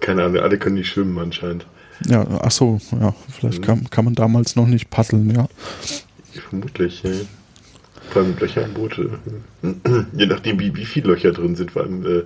keine 0.00 0.24
Ahnung, 0.24 0.42
alle 0.42 0.58
können 0.58 0.76
nicht 0.76 0.88
schwimmen 0.88 1.18
anscheinend. 1.18 1.66
Ja, 2.06 2.26
ach 2.42 2.50
so, 2.50 2.80
ja, 3.00 3.14
vielleicht 3.30 3.60
mhm. 3.60 3.64
kann, 3.64 3.90
kann 3.90 4.04
man 4.04 4.14
damals 4.14 4.56
noch 4.56 4.66
nicht 4.66 4.90
paddeln, 4.90 5.30
ja. 5.34 5.46
Vermutlich, 6.48 7.02
ja. 7.02 7.12
Vor 8.10 8.22
allem 8.22 8.36
Löcher 8.38 8.64
im 8.64 8.74
Boot. 8.74 8.98
Äh, 8.98 9.08
je 10.12 10.26
nachdem, 10.26 10.60
wie, 10.60 10.74
wie 10.76 10.84
viele 10.84 11.08
Löcher 11.08 11.32
drin 11.32 11.56
sind, 11.56 11.72
vor 11.72 11.82
allem 11.82 12.04
äh, 12.04 12.22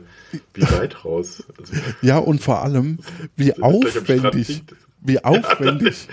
wie 0.54 0.62
weit 0.62 1.04
raus. 1.04 1.44
Also, 1.58 1.74
ja, 2.02 2.18
und 2.18 2.40
vor 2.40 2.62
allem, 2.62 2.98
wie 3.36 3.54
aufwendig. 3.62 4.64
Wie 5.00 5.22
aufwendig. 5.22 6.08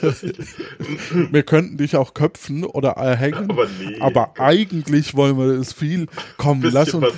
wir 1.30 1.42
könnten 1.42 1.76
dich 1.76 1.96
auch 1.96 2.14
köpfen 2.14 2.64
oder 2.64 2.90
erhängen. 2.92 3.50
Aber, 3.50 3.66
nee, 3.78 4.00
aber 4.00 4.32
eigentlich 4.38 5.14
wollen 5.14 5.36
wir 5.36 5.60
es 5.60 5.74
viel. 5.74 6.06
Komm, 6.38 6.62
lass 6.62 6.94
uns. 6.94 7.04
Was 7.04 7.14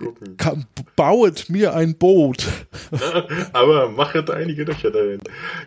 gucken. 0.00 0.36
Kann, 0.36 0.66
bauet 0.96 1.48
mir 1.48 1.74
ein 1.74 1.94
Boot. 1.94 2.46
Aber 3.52 3.88
machet 3.88 4.30
einige 4.30 4.64
Löcher 4.64 4.90
dahin. 4.90 5.20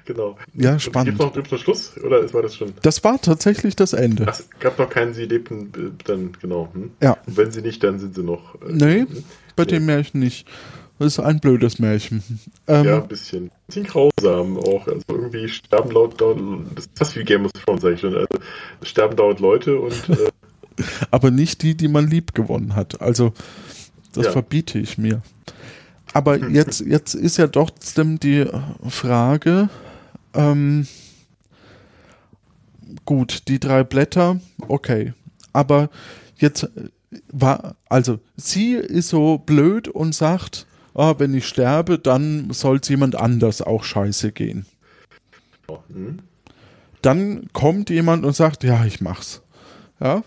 Genau. 0.06 0.38
Ja, 0.54 0.78
spannend. 0.80 1.18
Gibt 1.18 1.36
noch, 1.36 1.52
noch 1.52 1.60
Schluss? 1.60 1.98
Oder 2.04 2.32
war 2.34 2.42
das 2.42 2.56
schon? 2.56 2.74
Das 2.82 3.04
war 3.04 3.20
tatsächlich 3.22 3.76
das 3.76 3.94
Ende. 3.94 4.26
Es 4.28 4.50
gab 4.60 4.78
noch 4.78 4.90
keinen, 4.90 5.14
sie 5.14 5.26
lebten 5.26 5.72
äh, 5.76 6.04
dann, 6.06 6.34
genau. 6.42 6.70
Hm? 6.74 6.92
Ja. 7.02 7.18
Und 7.26 7.38
wenn 7.38 7.52
sie 7.52 7.62
nicht, 7.62 7.84
dann 7.84 8.00
sind 8.00 8.16
sie 8.16 8.24
noch. 8.24 8.56
Äh, 8.56 8.72
nee, 8.72 9.00
hm? 9.02 9.24
bei 9.56 9.64
nee. 9.64 9.72
dem 9.72 9.86
Märchen 9.86 10.20
nicht. 10.20 10.48
Das 11.00 11.18
ist 11.18 11.20
ein 11.20 11.40
blödes 11.40 11.80
Märchen. 11.80 12.24
Ähm, 12.68 12.86
ja, 12.86 13.02
ein 13.02 13.08
bisschen. 13.08 13.46
Ein 13.46 13.52
bisschen 13.68 13.84
grausam 13.86 14.58
auch. 14.58 14.88
Also 14.88 15.04
irgendwie 15.10 15.50
sterben 15.50 15.92
laut, 15.92 16.20
laut 16.22 16.38
das 16.76 16.86
ist 16.86 16.98
fast 16.98 17.16
wie 17.16 17.24
Game 17.24 17.46
of 17.46 17.52
Thrones, 17.52 17.82
sag 17.82 17.94
ich 17.94 18.00
schon. 18.00 18.16
Also 18.16 18.28
sterben 18.84 19.16
dauernd 19.16 19.40
Leute 19.40 19.80
und. 19.80 19.94
Äh, 20.10 20.32
aber 21.12 21.32
nicht 21.32 21.62
die, 21.62 21.76
die 21.76 21.88
man 21.88 22.08
lieb 22.08 22.34
gewonnen 22.34 22.76
hat. 22.76 23.02
Also 23.02 23.34
das 24.14 24.26
ja. 24.26 24.32
verbiete 24.32 24.80
ich 24.80 24.98
mir. 24.98 25.22
Aber 26.14 26.50
jetzt, 26.50 26.82
jetzt 26.82 27.16
ist 27.16 27.38
ja 27.38 27.48
trotzdem 27.48 28.20
die 28.20 28.46
Frage, 28.88 29.70
ähm, 30.34 30.88
gut, 33.06 33.48
die 33.48 33.60
drei 33.60 33.84
Blätter, 33.84 34.40
okay. 34.68 35.14
Aber 35.54 35.90
jetzt 36.38 36.70
war, 37.32 37.76
also 37.90 38.20
sie 38.38 38.74
ist 38.74 39.10
so 39.10 39.40
blöd 39.40 39.88
und 39.88 40.14
sagt, 40.14 40.68
oh, 40.94 41.16
wenn 41.18 41.34
ich 41.34 41.48
sterbe, 41.48 41.98
dann 41.98 42.52
soll 42.52 42.78
es 42.78 42.90
jemand 42.90 43.16
anders 43.16 43.62
auch 43.62 43.84
scheiße 43.84 44.32
gehen. 44.32 44.66
Mhm. 45.90 46.20
Dann 47.02 47.50
kommt 47.54 47.90
jemand 47.90 48.26
und 48.26 48.36
sagt, 48.36 48.64
ja, 48.64 48.86
ich 48.86 49.02
mach's. 49.02 49.42
Ja. 50.00 50.18
Mhm. 50.18 50.24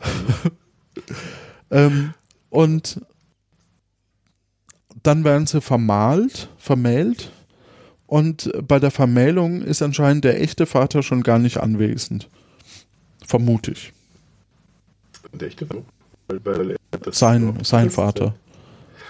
ähm, 1.70 2.14
und 2.51 3.01
dann 5.07 5.25
werden 5.25 5.47
sie 5.47 5.61
vermahlt, 5.61 6.49
vermählt 6.59 7.31
und 8.07 8.51
bei 8.66 8.79
der 8.79 8.90
Vermählung 8.90 9.62
ist 9.62 9.83
anscheinend 9.83 10.25
der 10.25 10.40
echte 10.40 10.66
Vater 10.66 11.03
schon 11.03 11.23
gar 11.23 11.38
nicht 11.38 11.59
anwesend. 11.59 12.29
Vermute 13.27 13.73
ich. 13.73 13.92
Der 15.33 15.49
echte 15.49 15.66
Vater? 15.66 15.83
sein, 17.12 17.59
sein 17.62 17.90
Vater. 17.90 18.35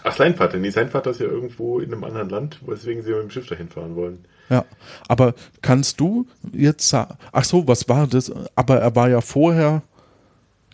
Ach, 0.02 0.16
sein 0.16 0.34
Vater. 0.34 0.58
Nee, 0.58 0.70
sein 0.70 0.88
Vater 0.88 1.10
ist 1.10 1.20
ja 1.20 1.26
irgendwo 1.26 1.80
in 1.80 1.92
einem 1.92 2.04
anderen 2.04 2.28
Land, 2.28 2.60
weswegen 2.66 3.02
sie 3.02 3.10
mit 3.10 3.22
dem 3.22 3.30
Schiff 3.30 3.48
dahin 3.48 3.68
fahren 3.68 3.96
wollen. 3.96 4.24
Ja, 4.48 4.64
aber 5.08 5.34
kannst 5.62 5.98
du 5.98 6.26
jetzt 6.52 6.88
sagen, 6.88 7.16
ach 7.32 7.44
so, 7.44 7.66
was 7.66 7.88
war 7.88 8.06
das? 8.06 8.32
Aber 8.54 8.78
er 8.78 8.94
war 8.94 9.08
ja 9.08 9.20
vorher 9.20 9.82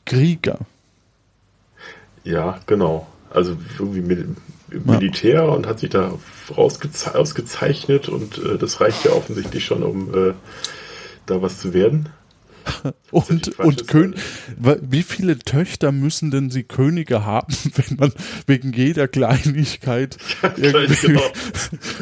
Krieger. 0.04 0.58
Ja, 2.24 2.60
genau. 2.66 3.06
Also 3.30 3.56
irgendwie 3.78 4.02
mit, 4.02 4.26
Militär 4.84 5.34
ja. 5.34 5.42
und 5.42 5.66
hat 5.66 5.80
sich 5.80 5.90
da 5.90 6.18
ausgezeichnet 6.54 8.08
und 8.08 8.38
äh, 8.38 8.58
das 8.58 8.80
reicht 8.80 9.04
ja 9.04 9.12
offensichtlich 9.12 9.64
schon, 9.64 9.82
um 9.82 10.14
äh, 10.14 10.34
da 11.26 11.42
was 11.42 11.58
zu 11.58 11.74
werden. 11.74 12.08
und 13.10 13.58
und 13.58 13.88
Kön 13.88 14.14
wie 14.56 15.02
viele 15.02 15.38
Töchter 15.38 15.92
müssen 15.92 16.30
denn 16.30 16.50
sie 16.50 16.62
Könige 16.62 17.24
haben, 17.24 17.54
wenn 17.74 17.96
man 17.96 18.12
wegen 18.46 18.72
jeder 18.72 19.08
Kleinigkeit 19.08 20.16
irgendwie 20.56 21.06
genau. 21.06 21.22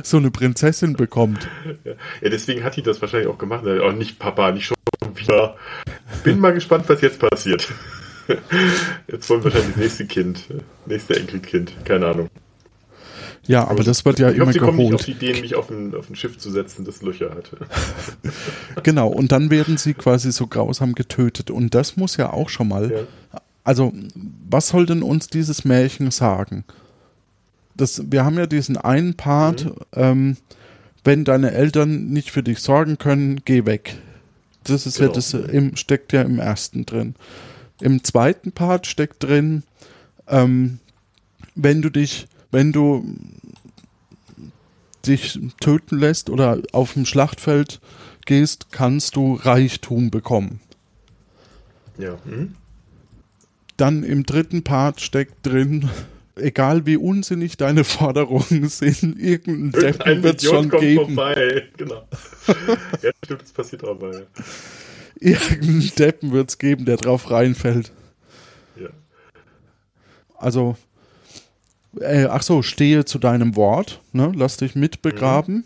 so 0.03 0.17
eine 0.17 0.31
Prinzessin 0.31 0.95
bekommt? 0.95 1.49
Ja. 1.85 1.93
ja, 2.21 2.29
deswegen 2.29 2.65
hat 2.65 2.77
die 2.77 2.83
das 2.83 3.01
wahrscheinlich 3.01 3.29
auch 3.29 3.39
gemacht. 3.39 3.67
Auch 3.67 3.93
nicht 3.93 4.19
Papa, 4.19 4.53
nicht 4.53 4.67
schon 4.67 4.77
wieder. 5.15 5.57
Bin 6.25 6.39
mal 6.39 6.53
gespannt, 6.53 6.85
was 6.89 7.01
jetzt 7.01 7.19
passiert. 7.19 7.69
Jetzt 9.09 9.29
wollen 9.29 9.43
wir 9.43 9.53
wahrscheinlich 9.53 9.75
das 9.75 9.83
nächste 9.83 10.07
Kind, 10.07 10.45
nächste 10.87 11.17
Enkelkind, 11.17 11.73
keine 11.85 12.07
Ahnung. 12.07 12.29
Ja, 13.47 13.63
aber, 13.63 13.73
aber 13.73 13.85
das 13.85 14.05
wird 14.05 14.19
ja 14.19 14.29
immer 14.29 14.47
hoffe, 14.47 14.53
sie 14.53 14.59
geholt. 14.59 14.77
Kommen 14.77 14.91
nicht 14.91 14.95
auf 14.95 15.05
die 15.05 15.13
Idee, 15.13 15.41
mich 15.41 15.55
auf 15.55 15.71
ein, 15.71 15.95
auf 15.95 16.11
ein 16.11 16.17
Schiff 16.17 16.39
zu 16.39 16.51
setzen, 16.51 16.85
das 16.85 17.03
Löcher 17.03 17.31
hatte. 17.31 17.59
genau, 18.83 19.09
und 19.09 19.33
dann 19.33 19.51
werden 19.51 19.77
sie 19.77 19.95
quasi 19.95 20.31
so 20.33 20.47
grausam 20.47 20.95
getötet. 20.95 21.51
Und 21.51 21.75
das 21.75 21.97
muss 21.97 22.17
ja 22.17 22.33
auch 22.33 22.49
schon 22.49 22.69
mal. 22.69 22.91
Ja. 22.91 23.41
Also, 23.65 23.93
was 24.49 24.69
soll 24.69 24.87
denn 24.87 25.03
uns 25.03 25.29
dieses 25.29 25.65
Märchen 25.65 26.11
sagen? 26.11 26.65
Das, 27.75 28.03
wir 28.11 28.25
haben 28.25 28.37
ja 28.37 28.47
diesen 28.47 28.77
einen 28.77 29.15
Part, 29.15 29.65
mhm. 29.65 29.73
ähm, 29.95 30.37
wenn 31.05 31.25
deine 31.25 31.53
Eltern 31.53 32.09
nicht 32.09 32.31
für 32.31 32.43
dich 32.43 32.61
sorgen 32.61 32.99
können, 32.99 33.41
geh 33.45 33.65
weg. 33.65 33.97
Das 34.65 34.87
ist 34.87 34.99
genau. 34.99 35.11
ja 35.11 35.15
das 35.15 35.35
im, 35.35 35.77
steckt 35.77 36.13
ja 36.13 36.23
im 36.23 36.39
ersten 36.39 36.85
drin. 36.85 37.15
Im 37.81 38.05
zweiten 38.05 38.53
Part 38.53 38.87
steckt 38.87 39.23
drin, 39.23 39.63
ähm, 40.29 40.79
wenn 41.55 41.83
du 41.83 41.91
dich, 41.91 42.27
wenn 42.51 42.73
du 42.73 43.05
dich 45.07 45.39
töten 45.61 45.99
lässt 45.99 46.31
oder 46.31 46.61
auf 46.73 46.95
dem 46.95 47.07
Schlachtfeld 47.07 47.81
gehst, 48.27 48.71
kannst 48.71 49.17
du 49.17 49.35
Reichtum 49.35 50.11
bekommen. 50.11 50.61
Ja. 51.99 52.19
Hm? 52.25 52.55
Dann 53.77 54.03
im 54.03 54.25
dritten 54.25 54.63
Part 54.63 55.01
steckt 55.01 55.47
drin, 55.47 55.89
egal 56.37 56.87
wie 56.87 56.97
unsinnig 56.97 57.57
deine 57.57 57.85
Forderungen 57.85 58.69
sind, 58.69 59.19
irgendeinen 59.19 59.73
Deppen 59.73 60.23
wird 60.23 60.43
es 60.43 60.49
schon 60.49 60.69
kommt 60.69 60.83
geben. 60.83 61.15
Vorbei. 61.15 61.69
Genau. 61.77 62.07
ja, 63.03 63.11
stimmt, 63.25 63.43
das 63.43 63.53
passiert 63.53 63.85
aber. 63.85 64.21
Ja. 64.21 64.27
Irgendeinen 65.21 65.93
Deppen 65.99 66.33
wird 66.33 66.51
es 66.51 66.59
geben, 66.59 66.87
der 66.87 66.97
drauf 66.97 67.31
reinfällt. 67.31 67.93
Ja. 68.77 68.89
Also, 70.37 70.77
äh, 71.99 72.27
ach 72.27 72.43
so, 72.43 72.63
stehe 72.63 73.05
zu 73.05 73.19
deinem 73.19 73.57
Wort, 73.57 74.01
ne? 74.13 74.33
lass 74.35 74.57
dich 74.57 74.75
mitbegraben. 74.75 75.57
Mhm. 75.57 75.65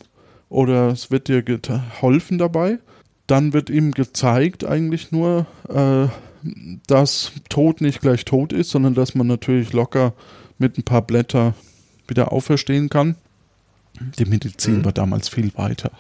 oder 0.49 0.89
es 0.89 1.11
wird 1.11 1.29
dir 1.29 1.43
geholfen 1.43 2.39
dabei. 2.39 2.79
Dann 3.27 3.53
wird 3.53 3.71
ihm 3.71 3.93
gezeigt 3.93 4.65
eigentlich 4.65 5.11
nur, 5.11 5.47
äh, 5.69 6.09
dass 6.87 7.33
Tod 7.49 7.81
nicht 7.81 8.01
gleich 8.01 8.25
tot 8.25 8.53
ist, 8.53 8.71
sondern 8.71 8.95
dass 8.95 9.15
man 9.15 9.27
natürlich 9.27 9.73
locker 9.73 10.13
mit 10.59 10.77
ein 10.79 10.83
paar 10.83 11.03
Blätter 11.03 11.55
wieder 12.07 12.33
auferstehen 12.33 12.91
kann. 12.91 13.17
Die 14.19 14.27
Medizin 14.27 14.79
mhm. 14.79 14.85
war 14.85 14.93
damals 14.93 15.29
viel 15.29 15.53
weiter. 15.57 15.91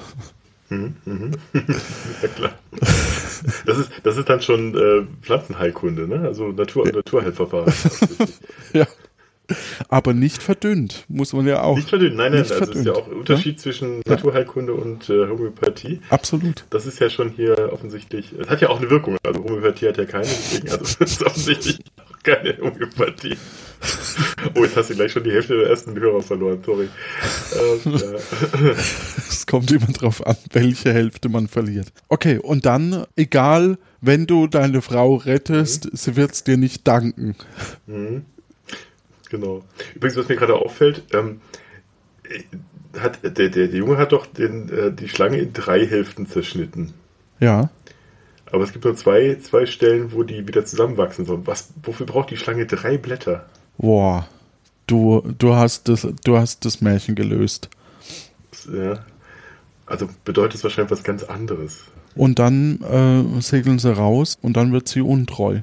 Mhm, 0.69 0.97
mhm. 1.05 1.31
ja, 2.23 2.29
klar. 2.29 2.59
Das 3.67 3.79
ist, 3.79 3.91
das 4.03 4.17
ist 4.17 4.29
dann 4.29 4.41
schon 4.41 4.75
äh, 4.75 5.07
Pflanzenheilkunde, 5.23 6.09
ne? 6.09 6.21
Also 6.21 6.49
Natur, 6.49 6.91
Naturheilverfahren. 6.91 7.73
ja. 8.73 8.87
Aber 9.89 10.15
nicht 10.15 10.43
verdünnt, 10.43 11.05
muss 11.09 11.33
man 11.33 11.47
ja 11.47 11.63
auch. 11.63 11.77
Nicht 11.77 11.89
verdünnt, 11.89 12.17
nein, 12.17 12.33
nein, 12.33 12.43
also 12.43 12.55
verdünnt. 12.55 12.77
ist 12.77 12.87
ja 12.87 12.93
auch 12.95 13.07
ein 13.07 13.13
Unterschied 13.13 13.57
ja? 13.57 13.63
zwischen 13.63 14.01
Naturheilkunde 14.07 14.73
und 14.73 15.09
äh, 15.11 15.29
Homöopathie. 15.29 16.01
Absolut. 16.09 16.65
Das 16.71 16.87
ist 16.87 16.99
ja 16.99 17.11
schon 17.11 17.31
hier 17.31 17.71
offensichtlich, 17.73 18.33
es 18.39 18.49
hat 18.49 18.61
ja 18.61 18.71
auch 18.71 18.81
eine 18.81 18.91
Wirkung, 18.91 19.17
also 19.23 19.45
Homöopathie 19.45 19.89
hat 19.89 19.99
ja 19.99 20.05
keine, 20.07 20.25
deswegen, 20.25 20.71
also 20.71 20.85
es 20.85 21.13
ist 21.13 21.23
offensichtlich 21.25 21.79
keine 22.23 22.57
Homöopathie. 22.59 23.37
Oh, 24.55 24.65
jetzt 24.65 24.77
hast 24.77 24.91
du 24.91 24.95
gleich 24.95 25.13
schon 25.13 25.25
die 25.25 25.33
Hälfte 25.33 25.59
der 25.59 25.69
ersten 25.69 25.99
Hörer 25.99 26.23
verloren, 26.23 26.63
sorry. 26.65 26.89
Ähm, 27.85 27.95
es 29.29 29.47
kommt 29.47 29.71
immer 29.73 29.87
drauf 29.87 30.27
an, 30.27 30.37
welche 30.53 30.93
Hälfte 30.93 31.29
man 31.29 31.49
verliert. 31.49 31.89
Okay, 32.09 32.39
und 32.39 32.65
dann, 32.65 33.05
egal, 33.17 33.79
wenn 34.01 34.27
du 34.27 34.47
deine 34.47 34.81
Frau 34.81 35.17
rettest, 35.17 35.87
mhm. 35.87 35.91
sie 35.97 36.17
wird 36.17 36.33
es 36.33 36.45
dir 36.45 36.57
nicht 36.57 36.87
danken. 36.87 37.37
Mhm. 37.87 38.25
Genau. 39.35 39.65
Übrigens, 39.97 40.17
was 40.17 40.29
mir 40.29 40.37
gerade 40.37 40.55
auffällt, 40.55 41.03
ähm, 41.13 41.41
hat, 42.97 43.25
der, 43.25 43.31
der, 43.33 43.49
der 43.49 43.67
Junge 43.67 43.97
hat 43.97 44.13
doch 44.13 44.27
den, 44.27 44.69
äh, 44.69 44.93
die 44.93 45.09
Schlange 45.09 45.39
in 45.39 45.53
drei 45.53 45.85
Hälften 45.85 46.29
zerschnitten. 46.29 46.95
Ja. 47.41 47.69
Aber 48.53 48.63
es 48.63 48.73
gibt 48.73 48.85
nur 48.85 48.95
zwei, 48.95 49.37
zwei 49.43 49.67
Stellen, 49.67 50.13
wo 50.13 50.23
die 50.23 50.47
wieder 50.47 50.65
zusammenwachsen 50.65 51.25
sollen. 51.25 51.49
Was, 51.49 51.71
wofür 51.83 52.07
braucht 52.07 52.31
die 52.31 52.37
Schlange 52.37 52.65
drei 52.67 52.97
Blätter? 52.97 53.47
Boah, 53.77 54.29
du, 54.87 55.23
du, 55.37 55.57
hast 55.57 55.89
das, 55.89 56.07
du 56.23 56.39
hast 56.39 56.65
das 56.65 56.81
Märchen 56.81 57.17
gelöst. 57.17 57.71
Ja. 58.73 59.05
Also 59.85 60.09
bedeutet 60.25 60.55
es 60.55 60.63
wahrscheinlich 60.63 60.93
was 60.93 61.03
ganz 61.03 61.25
anderes. 61.25 61.81
Und 62.15 62.39
dann 62.39 62.81
äh, 62.83 63.41
segeln 63.41 63.81
sie 63.81 63.93
raus 63.93 64.39
und 64.41 64.57
dann 64.57 64.73
wird 64.73 64.87
sie 64.87 65.01
untreu. 65.01 65.63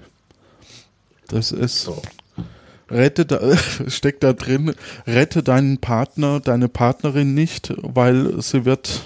Das 1.30 1.54
ist. 1.54 1.84
So 1.84 2.02
rette 2.92 3.26
da, 3.26 3.40
steckt 3.88 4.24
da 4.24 4.34
drin, 4.34 4.74
rette 5.08 5.44
deinen 5.44 5.80
Partner, 5.80 6.40
deine 6.40 6.68
Partnerin 6.68 7.34
nicht, 7.34 7.74
weil 7.82 8.42
sie 8.42 8.66
wird. 8.66 9.02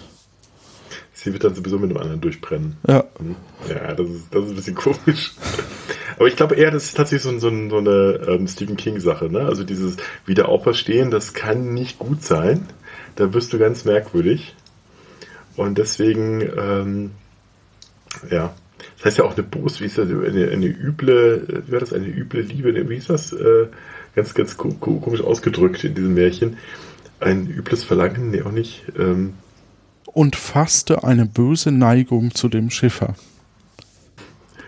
Sie 1.14 1.32
wird 1.32 1.44
dann 1.44 1.56
sowieso 1.56 1.80
mit 1.80 1.90
einem 1.90 1.98
anderen 1.98 2.22
durchbrennen. 2.22 2.78
Ja. 2.88 3.06
Hm? 3.18 3.36
Ja, 3.70 3.94
das 3.94 4.08
ist, 4.10 4.24
das 4.32 4.44
ist 4.44 4.50
ein 4.50 4.56
bisschen 4.56 4.76
komisch. 4.76 5.34
Aber 6.18 6.28
ich 6.28 6.36
glaube 6.36 6.56
eher, 6.56 6.72
das 6.72 6.86
ist 6.86 6.98
tatsächlich 6.98 7.24
so, 7.24 7.32
so, 7.40 7.50
so 7.70 7.78
eine 7.78 8.20
ähm, 8.28 8.48
Stephen 8.48 8.78
King-Sache. 8.78 9.30
Ne? 9.30 9.42
Also 9.42 9.64
dieses 9.64 9.98
Wiederauferstehen, 10.26 11.12
das 11.12 11.34
kann 11.34 11.74
nicht 11.74 12.00
gut 12.00 12.24
sein. 12.24 12.68
Da 13.16 13.34
wirst 13.34 13.52
du 13.54 13.60
ganz 13.60 13.86
merkwürdig. 13.86 14.56
Und 15.58 15.78
deswegen, 15.78 16.42
ähm, 16.42 17.12
ja, 18.30 18.54
das 19.06 19.12
heißt 19.12 19.18
ja 19.20 19.26
auch 19.26 19.38
eine 19.38 19.44
Bos, 19.44 19.82
wie 19.82 19.86
ist 19.86 20.00
das, 20.00 20.10
eine, 20.10 20.50
eine 20.50 20.66
üble, 20.66 21.64
wie 21.68 21.72
war 21.72 21.80
das, 21.80 21.94
eine 21.94 22.08
üble 22.08 22.42
Liebe, 22.42 22.90
wie 22.90 22.96
ist 22.96 23.12
das? 23.12 23.34
Äh, 23.34 23.68
ganz, 24.16 24.34
ganz 24.34 24.58
komisch 24.58 25.22
ausgedrückt 25.22 25.84
in 25.84 25.94
diesem 25.94 26.16
Märchen. 26.16 26.58
Ein 27.20 27.46
übles 27.46 27.84
Verlangen, 27.84 28.32
nee, 28.32 28.42
auch 28.42 28.52
nicht. 28.52 28.82
Ähm, 28.98 29.36
und 30.06 30.36
fasste 30.36 31.04
eine 31.04 31.28
böse 31.28 31.72
Neigung 31.72 32.34
zu 32.34 32.50
dem 32.50 32.72
Schiffer. 32.72 33.14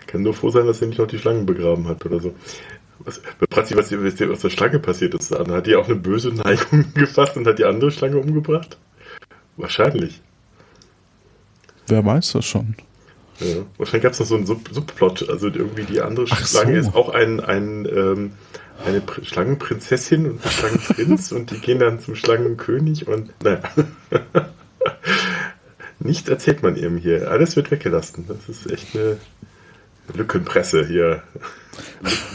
Kann 0.05 0.21
nur 0.21 0.35
froh 0.35 0.51
sein, 0.51 0.67
dass 0.67 0.81
er 0.81 0.87
nicht 0.89 0.99
noch 0.99 1.07
die 1.07 1.17
Schlangen 1.17 1.47
begraben 1.47 1.87
hat 1.87 2.05
oder 2.05 2.19
so. 2.19 2.35
Was, 2.99 3.19
was, 3.49 3.75
was, 3.75 3.91
was 3.91 4.41
der 4.41 4.49
Schlange 4.51 4.77
passiert 4.77 5.15
ist, 5.15 5.31
hat 5.31 5.65
die 5.65 5.75
auch 5.75 5.87
eine 5.87 5.95
böse 5.95 6.29
Neigung 6.29 6.85
gefasst 6.93 7.37
und 7.37 7.47
hat 7.47 7.57
die 7.57 7.65
andere 7.65 7.89
Schlange 7.89 8.17
umgebracht? 8.17 8.77
Wahrscheinlich. 9.55 10.21
Wer 11.87 12.05
weiß 12.05 12.33
das 12.33 12.45
schon? 12.45 12.75
Ja. 13.39 13.57
Wahrscheinlich 13.77 14.03
gab 14.03 14.13
es 14.13 14.19
noch 14.19 14.25
so 14.25 14.35
einen 14.35 14.45
Sub 14.45 14.69
Subplot. 14.71 15.29
Also 15.29 15.47
irgendwie 15.47 15.83
die 15.83 16.01
andere 16.01 16.25
Ach 16.29 16.47
Schlange 16.47 16.81
so. 16.81 16.89
ist 16.89 16.95
auch 16.95 17.09
ein, 17.09 17.39
ein 17.39 17.85
ähm, 17.85 18.31
eine 18.85 19.01
Pr 19.01 19.23
Schlangenprinzessin 19.23 20.29
und 20.29 20.45
ein 20.45 20.51
Schlangenprinz 20.51 21.31
und 21.33 21.51
die 21.51 21.59
gehen 21.59 21.79
dann 21.79 21.99
zum 21.99 22.15
Schlangenkönig 22.15 23.07
und 23.07 23.31
naja. 23.43 23.61
Nichts 25.99 26.29
erzählt 26.29 26.61
man 26.61 26.75
eben 26.77 26.97
hier. 26.97 27.31
Alles 27.31 27.55
wird 27.55 27.71
weggelassen. 27.71 28.25
Das 28.27 28.47
ist 28.47 28.71
echt 28.71 28.95
eine 28.95 29.17
Lückenpresse 30.13 30.85
hier. 30.85 31.23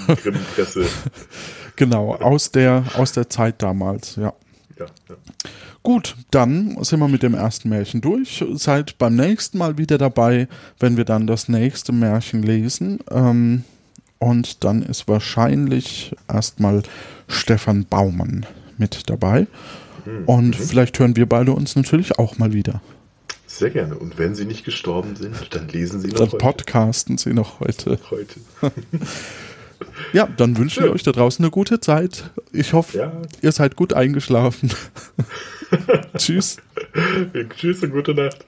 Lückenpresse. 0.08 0.84
genau, 1.76 2.14
aus 2.14 2.50
der, 2.50 2.84
aus 2.94 3.12
der 3.12 3.30
Zeit 3.30 3.62
damals, 3.62 4.16
ja. 4.16 4.32
Ja, 4.78 4.86
ja. 5.08 5.14
Gut, 5.82 6.16
dann 6.30 6.76
sind 6.84 7.00
wir 7.00 7.08
mit 7.08 7.24
dem 7.24 7.34
ersten 7.34 7.68
Märchen 7.68 8.00
durch. 8.00 8.44
Seid 8.54 8.98
beim 8.98 9.16
nächsten 9.16 9.58
Mal 9.58 9.78
wieder 9.78 9.98
dabei, 9.98 10.46
wenn 10.78 10.96
wir 10.96 11.04
dann 11.04 11.26
das 11.26 11.48
nächste 11.48 11.92
Märchen 11.92 12.42
lesen. 12.42 13.00
Ähm, 13.10 13.64
und 14.18 14.62
dann 14.62 14.82
ist 14.82 15.08
wahrscheinlich 15.08 16.14
erstmal 16.28 16.84
Stefan 17.26 17.84
Baumann 17.84 18.46
mit 18.78 19.10
dabei. 19.10 19.48
Mhm. 20.04 20.24
Und 20.26 20.60
mhm. 20.60 20.64
vielleicht 20.64 20.98
hören 21.00 21.16
wir 21.16 21.28
beide 21.28 21.52
uns 21.52 21.74
natürlich 21.74 22.16
auch 22.18 22.38
mal 22.38 22.52
wieder. 22.52 22.80
Sehr 23.48 23.70
gerne. 23.70 23.96
Und 23.96 24.18
wenn 24.18 24.36
sie 24.36 24.44
nicht 24.44 24.64
gestorben 24.64 25.16
sind, 25.16 25.34
dann 25.50 25.68
lesen 25.68 26.00
sie 26.00 26.08
noch 26.08 26.14
dann 26.14 26.26
heute. 26.26 26.38
Dann 26.38 26.52
podcasten 26.52 27.18
sie 27.18 27.34
noch 27.34 27.60
heute. 27.60 27.98
Heute. 28.10 28.40
Ja, 30.12 30.28
dann 30.36 30.56
wünschen 30.56 30.84
wir 30.84 30.92
euch 30.92 31.02
da 31.02 31.12
draußen 31.12 31.44
eine 31.44 31.50
gute 31.50 31.80
Zeit. 31.80 32.30
Ich 32.52 32.72
hoffe, 32.72 32.98
ja. 32.98 33.12
ihr 33.40 33.52
seid 33.52 33.76
gut 33.76 33.92
eingeschlafen. 33.94 34.70
Tschüss. 36.16 36.58
Tschüss 37.56 37.82
und 37.82 37.90
gute 37.92 38.14
Nacht. 38.14 38.46